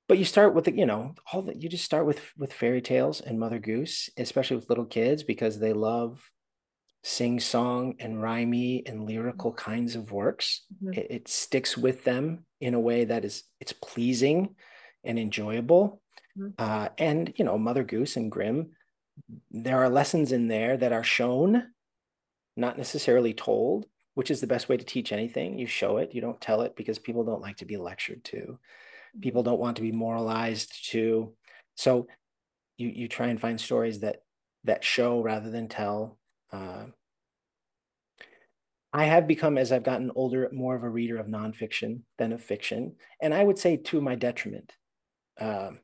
[0.07, 2.81] but you start with the, you know all that you just start with with fairy
[2.81, 6.29] tales and mother goose especially with little kids because they love
[7.05, 10.65] sing song and rhymey and lyrical kinds of works.
[10.83, 10.93] Mm-hmm.
[10.93, 14.55] it, it, sticks with them in a way that is it's pleasing
[15.03, 16.01] and enjoyable.
[16.35, 16.49] Mm-hmm.
[16.57, 18.71] uh, and you know mother goose and grimm
[19.49, 21.63] there are lessons in there that are shown
[22.57, 23.85] not necessarily told
[24.15, 25.59] which is the best way to teach anything.
[25.59, 28.57] You show it you don't tell it because people don't like to be lectured to
[29.21, 31.33] people don't want to be moralized to.
[31.75, 32.07] So
[32.77, 34.17] you you try and find stories that
[34.63, 36.17] that show rather than tell.
[36.51, 36.85] Uh,
[38.93, 42.41] i have become as i've gotten older more of a reader of nonfiction than of
[42.41, 44.71] fiction and i would say to my detriment.
[45.41, 45.79] Um,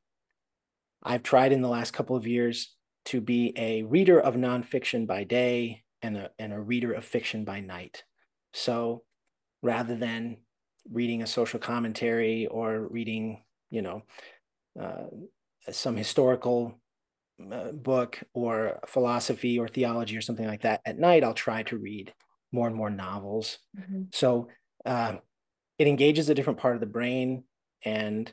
[1.03, 2.73] i've tried in the last couple of years
[3.05, 7.45] to be a reader of nonfiction by day and a, and a reader of fiction
[7.45, 8.03] by night.
[8.53, 9.03] So
[9.61, 10.37] rather than
[10.91, 14.03] reading a social commentary or reading, you know,
[14.79, 15.05] uh,
[15.71, 16.79] some historical
[17.51, 20.81] uh, book or philosophy or theology or something like that.
[20.85, 22.13] At night, I'll try to read
[22.51, 23.59] more and more novels.
[23.79, 24.03] Mm-hmm.
[24.13, 24.49] So
[24.85, 25.15] uh,
[25.77, 27.43] it engages a different part of the brain.
[27.83, 28.31] And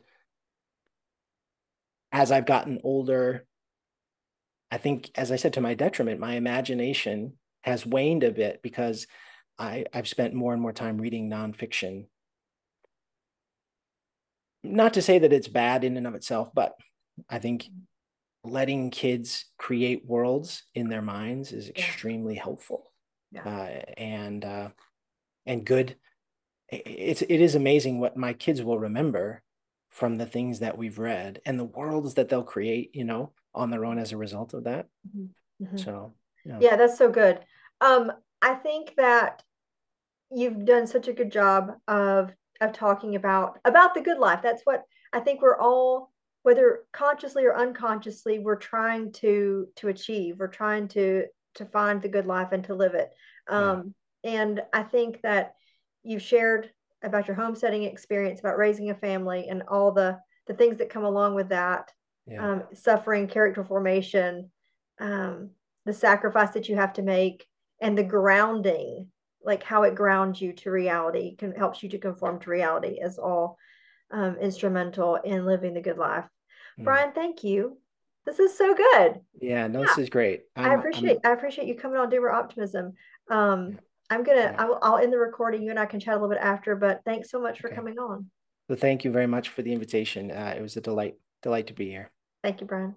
[2.12, 3.46] as I've gotten older,
[4.70, 9.06] I think, as I said, to my detriment, my imagination has waned a bit because
[9.58, 12.06] I, I've spent more and more time reading nonfiction
[14.62, 16.74] not to say that it's bad in and of itself, but
[17.28, 17.66] I think
[18.44, 22.42] letting kids create worlds in their minds is extremely yeah.
[22.42, 22.88] helpful
[23.32, 23.42] yeah.
[23.42, 24.68] Uh, and uh,
[25.46, 25.96] and good.
[26.68, 29.42] It's it is amazing what my kids will remember
[29.90, 33.70] from the things that we've read and the worlds that they'll create, you know, on
[33.70, 34.86] their own as a result of that.
[35.08, 35.64] Mm-hmm.
[35.64, 35.76] mm-hmm.
[35.78, 36.58] So, yeah.
[36.60, 37.40] yeah, that's so good.
[37.80, 39.42] Um, I think that
[40.30, 44.40] you've done such a good job of of talking about about the good life.
[44.42, 50.36] That's what I think we're all whether consciously or unconsciously we're trying to to achieve.
[50.38, 53.10] We're trying to to find the good life and to live it.
[53.48, 54.42] Um, yeah.
[54.42, 55.54] and I think that
[56.02, 56.70] you've shared
[57.02, 61.04] about your homesteading experience, about raising a family and all the the things that come
[61.04, 61.92] along with that.
[62.26, 62.46] Yeah.
[62.46, 64.50] Um, suffering, character formation,
[65.00, 65.50] um,
[65.86, 67.46] the sacrifice that you have to make,
[67.80, 69.08] and the grounding
[69.44, 73.18] like how it grounds you to reality can helps you to conform to reality is
[73.18, 73.56] all
[74.10, 76.24] um, instrumental in living the good life.
[76.78, 76.84] Mm.
[76.84, 77.78] brian thank you.
[78.26, 79.20] This is so good.
[79.40, 79.86] Yeah no yeah.
[79.86, 80.42] this is great.
[80.56, 81.30] I'm, i appreciate I'm...
[81.30, 82.92] i appreciate you coming on Doomer Optimism.
[83.30, 83.78] Um,
[84.10, 84.56] i'm gonna yeah.
[84.58, 85.62] I'll, I'll end the recording.
[85.62, 87.98] You and i can chat a little bit after but thanks so much for coming
[87.98, 88.26] on.
[88.68, 90.30] Well thank you very much for the invitation.
[90.30, 92.10] Uh, it was a delight delight to be here.
[92.42, 92.94] Thank you brian